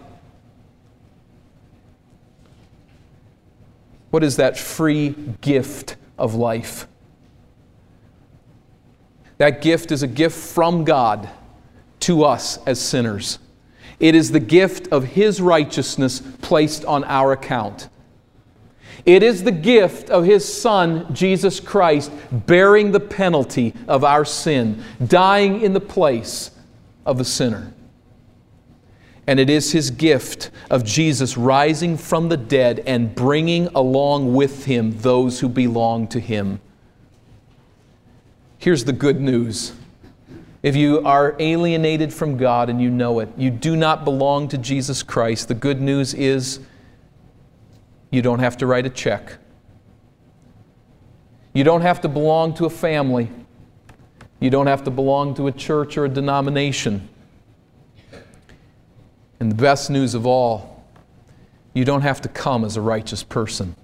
What 4.10 4.24
is 4.24 4.36
that 4.36 4.58
free 4.58 5.10
gift 5.40 5.96
of 6.18 6.34
life? 6.34 6.88
That 9.38 9.62
gift 9.62 9.92
is 9.92 10.02
a 10.02 10.08
gift 10.08 10.36
from 10.36 10.84
God 10.84 11.28
to 12.00 12.24
us 12.24 12.58
as 12.66 12.80
sinners. 12.80 13.38
It 14.00 14.14
is 14.14 14.30
the 14.30 14.40
gift 14.40 14.88
of 14.88 15.04
His 15.04 15.40
righteousness 15.40 16.20
placed 16.42 16.84
on 16.84 17.04
our 17.04 17.32
account. 17.32 17.88
It 19.06 19.22
is 19.22 19.44
the 19.44 19.52
gift 19.52 20.10
of 20.10 20.24
His 20.24 20.60
Son, 20.60 21.12
Jesus 21.14 21.60
Christ, 21.60 22.12
bearing 22.30 22.92
the 22.92 23.00
penalty 23.00 23.74
of 23.86 24.04
our 24.04 24.24
sin, 24.24 24.82
dying 25.04 25.62
in 25.62 25.72
the 25.72 25.80
place 25.80 26.50
of 27.06 27.18
the 27.18 27.24
sinner. 27.24 27.72
And 29.26 29.38
it 29.38 29.50
is 29.50 29.72
His 29.72 29.90
gift 29.90 30.50
of 30.70 30.84
Jesus 30.84 31.36
rising 31.36 31.96
from 31.96 32.28
the 32.28 32.36
dead 32.36 32.82
and 32.86 33.14
bringing 33.14 33.68
along 33.68 34.34
with 34.34 34.64
Him 34.64 34.98
those 35.00 35.40
who 35.40 35.48
belong 35.48 36.08
to 36.08 36.20
Him. 36.20 36.60
Here's 38.58 38.84
the 38.84 38.92
good 38.92 39.20
news. 39.20 39.72
If 40.64 40.74
you 40.74 41.04
are 41.06 41.36
alienated 41.38 42.12
from 42.12 42.36
God 42.36 42.68
and 42.68 42.82
you 42.82 42.90
know 42.90 43.20
it, 43.20 43.28
you 43.36 43.50
do 43.50 43.76
not 43.76 44.04
belong 44.04 44.48
to 44.48 44.58
Jesus 44.58 45.04
Christ, 45.04 45.46
the 45.46 45.54
good 45.54 45.80
news 45.80 46.12
is 46.12 46.58
you 48.10 48.20
don't 48.20 48.40
have 48.40 48.56
to 48.58 48.66
write 48.66 48.84
a 48.84 48.90
check. 48.90 49.38
You 51.52 51.62
don't 51.62 51.82
have 51.82 52.00
to 52.00 52.08
belong 52.08 52.54
to 52.54 52.64
a 52.64 52.70
family. 52.70 53.30
You 54.40 54.50
don't 54.50 54.66
have 54.66 54.82
to 54.84 54.90
belong 54.90 55.34
to 55.34 55.46
a 55.46 55.52
church 55.52 55.96
or 55.96 56.06
a 56.06 56.08
denomination. 56.08 57.08
And 59.38 59.52
the 59.52 59.56
best 59.56 59.88
news 59.88 60.14
of 60.14 60.26
all, 60.26 60.84
you 61.74 61.84
don't 61.84 62.02
have 62.02 62.20
to 62.22 62.28
come 62.28 62.64
as 62.64 62.76
a 62.76 62.80
righteous 62.80 63.22
person. 63.22 63.76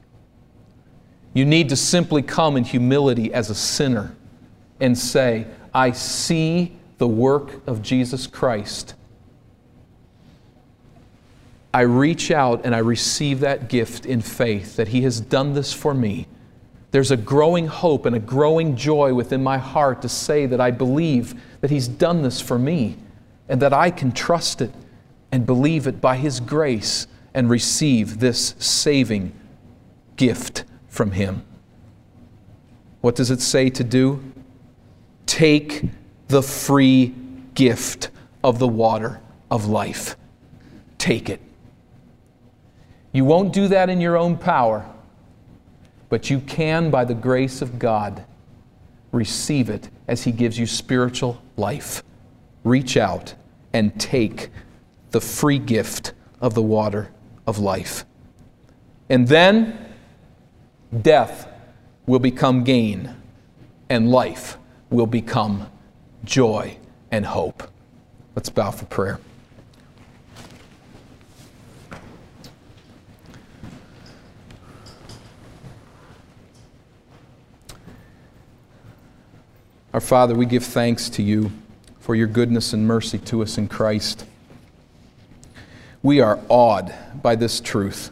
You 1.32 1.44
need 1.44 1.68
to 1.68 1.76
simply 1.76 2.22
come 2.22 2.56
in 2.56 2.64
humility 2.64 3.32
as 3.32 3.50
a 3.50 3.54
sinner 3.54 4.16
and 4.80 4.96
say, 4.96 5.46
I 5.72 5.92
see 5.92 6.76
the 6.98 7.08
work 7.08 7.66
of 7.66 7.82
Jesus 7.82 8.26
Christ. 8.26 8.94
I 11.72 11.80
reach 11.80 12.30
out 12.30 12.64
and 12.64 12.74
I 12.74 12.78
receive 12.78 13.40
that 13.40 13.68
gift 13.68 14.06
in 14.06 14.20
faith 14.20 14.76
that 14.76 14.88
He 14.88 15.02
has 15.02 15.20
done 15.20 15.54
this 15.54 15.72
for 15.72 15.92
me. 15.92 16.28
There's 16.92 17.10
a 17.10 17.16
growing 17.16 17.66
hope 17.66 18.06
and 18.06 18.14
a 18.14 18.20
growing 18.20 18.76
joy 18.76 19.12
within 19.12 19.42
my 19.42 19.58
heart 19.58 20.00
to 20.02 20.08
say 20.08 20.46
that 20.46 20.60
I 20.60 20.70
believe 20.70 21.34
that 21.60 21.70
He's 21.70 21.88
done 21.88 22.22
this 22.22 22.40
for 22.40 22.58
me 22.58 22.96
and 23.48 23.60
that 23.60 23.72
I 23.72 23.90
can 23.90 24.12
trust 24.12 24.60
it 24.60 24.72
and 25.32 25.44
believe 25.44 25.88
it 25.88 26.00
by 26.00 26.16
His 26.16 26.38
grace 26.38 27.08
and 27.34 27.50
receive 27.50 28.20
this 28.20 28.54
saving 28.60 29.32
gift 30.14 30.62
from 30.88 31.10
Him. 31.10 31.44
What 33.00 33.16
does 33.16 33.32
it 33.32 33.40
say 33.40 33.68
to 33.70 33.82
do? 33.82 34.22
Take 35.26 35.84
the 36.28 36.42
free 36.42 37.14
gift 37.54 38.10
of 38.42 38.58
the 38.58 38.68
water 38.68 39.20
of 39.50 39.66
life. 39.66 40.16
Take 40.98 41.28
it. 41.30 41.40
You 43.12 43.24
won't 43.24 43.52
do 43.52 43.68
that 43.68 43.88
in 43.88 44.00
your 44.00 44.16
own 44.16 44.36
power, 44.36 44.84
but 46.08 46.30
you 46.30 46.40
can, 46.40 46.90
by 46.90 47.04
the 47.04 47.14
grace 47.14 47.62
of 47.62 47.78
God, 47.78 48.24
receive 49.12 49.70
it 49.70 49.88
as 50.08 50.24
He 50.24 50.32
gives 50.32 50.58
you 50.58 50.66
spiritual 50.66 51.40
life. 51.56 52.02
Reach 52.64 52.96
out 52.96 53.34
and 53.72 53.98
take 54.00 54.50
the 55.10 55.20
free 55.20 55.58
gift 55.58 56.12
of 56.40 56.54
the 56.54 56.62
water 56.62 57.10
of 57.46 57.58
life. 57.58 58.04
And 59.08 59.28
then 59.28 59.94
death 61.02 61.48
will 62.06 62.18
become 62.18 62.64
gain, 62.64 63.14
and 63.88 64.10
life 64.10 64.58
will 64.94 65.06
become 65.06 65.68
joy 66.24 66.76
and 67.10 67.26
hope. 67.26 67.64
Let's 68.34 68.48
bow 68.48 68.70
for 68.70 68.86
prayer. 68.86 69.18
Our 79.92 80.00
Father, 80.00 80.34
we 80.34 80.46
give 80.46 80.64
thanks 80.64 81.08
to 81.10 81.22
you 81.22 81.52
for 82.00 82.14
your 82.14 82.26
goodness 82.26 82.72
and 82.72 82.86
mercy 82.86 83.18
to 83.18 83.42
us 83.42 83.58
in 83.58 83.68
Christ. 83.68 84.24
We 86.02 86.20
are 86.20 86.40
awed 86.48 86.92
by 87.22 87.36
this 87.36 87.60
truth, 87.60 88.10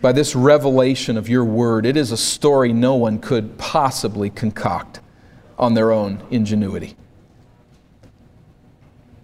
by 0.00 0.12
this 0.12 0.34
revelation 0.34 1.16
of 1.16 1.28
your 1.28 1.44
word. 1.44 1.86
It 1.86 1.96
is 1.96 2.10
a 2.10 2.16
story 2.16 2.72
no 2.72 2.96
one 2.96 3.20
could 3.20 3.56
possibly 3.56 4.30
concoct 4.30 4.98
on 5.62 5.74
their 5.74 5.92
own 5.92 6.20
ingenuity. 6.28 6.96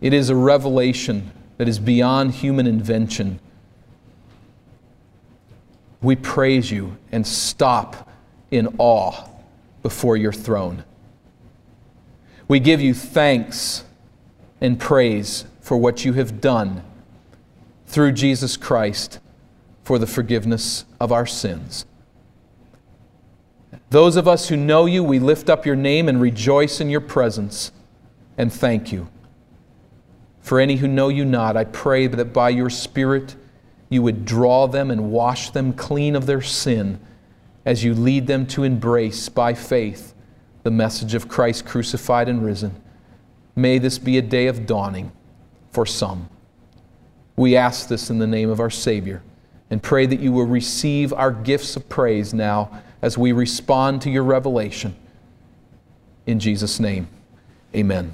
It 0.00 0.12
is 0.12 0.30
a 0.30 0.36
revelation 0.36 1.32
that 1.56 1.66
is 1.66 1.80
beyond 1.80 2.30
human 2.30 2.68
invention. 2.68 3.40
We 6.00 6.14
praise 6.14 6.70
you 6.70 6.96
and 7.10 7.26
stop 7.26 8.08
in 8.52 8.76
awe 8.78 9.28
before 9.82 10.16
your 10.16 10.32
throne. 10.32 10.84
We 12.46 12.60
give 12.60 12.80
you 12.80 12.94
thanks 12.94 13.84
and 14.60 14.78
praise 14.78 15.44
for 15.60 15.76
what 15.76 16.04
you 16.04 16.12
have 16.12 16.40
done 16.40 16.84
through 17.88 18.12
Jesus 18.12 18.56
Christ 18.56 19.18
for 19.82 19.98
the 19.98 20.06
forgiveness 20.06 20.84
of 21.00 21.10
our 21.10 21.26
sins. 21.26 21.84
Those 23.90 24.16
of 24.16 24.28
us 24.28 24.48
who 24.48 24.56
know 24.56 24.86
you, 24.86 25.02
we 25.02 25.18
lift 25.18 25.48
up 25.48 25.64
your 25.64 25.76
name 25.76 26.08
and 26.08 26.20
rejoice 26.20 26.80
in 26.80 26.90
your 26.90 27.00
presence 27.00 27.72
and 28.36 28.52
thank 28.52 28.92
you. 28.92 29.08
For 30.40 30.60
any 30.60 30.76
who 30.76 30.88
know 30.88 31.08
you 31.08 31.24
not, 31.24 31.56
I 31.56 31.64
pray 31.64 32.06
that 32.06 32.32
by 32.32 32.50
your 32.50 32.70
Spirit 32.70 33.34
you 33.88 34.02
would 34.02 34.24
draw 34.24 34.66
them 34.66 34.90
and 34.90 35.10
wash 35.10 35.50
them 35.50 35.72
clean 35.72 36.14
of 36.14 36.26
their 36.26 36.42
sin 36.42 37.00
as 37.64 37.82
you 37.82 37.94
lead 37.94 38.26
them 38.26 38.46
to 38.46 38.62
embrace 38.62 39.28
by 39.28 39.54
faith 39.54 40.14
the 40.62 40.70
message 40.70 41.14
of 41.14 41.28
Christ 41.28 41.64
crucified 41.64 42.28
and 42.28 42.44
risen. 42.44 42.80
May 43.56 43.78
this 43.78 43.98
be 43.98 44.18
a 44.18 44.22
day 44.22 44.46
of 44.46 44.66
dawning 44.66 45.12
for 45.70 45.86
some. 45.86 46.28
We 47.36 47.56
ask 47.56 47.88
this 47.88 48.10
in 48.10 48.18
the 48.18 48.26
name 48.26 48.50
of 48.50 48.60
our 48.60 48.70
Savior 48.70 49.22
and 49.70 49.82
pray 49.82 50.06
that 50.06 50.20
you 50.20 50.32
will 50.32 50.46
receive 50.46 51.12
our 51.12 51.30
gifts 51.30 51.76
of 51.76 51.88
praise 51.88 52.32
now 52.34 52.82
as 53.02 53.16
we 53.16 53.32
respond 53.32 54.02
to 54.02 54.10
your 54.10 54.24
revelation. 54.24 54.94
In 56.26 56.40
Jesus' 56.40 56.78
name, 56.78 57.08
amen. 57.74 58.06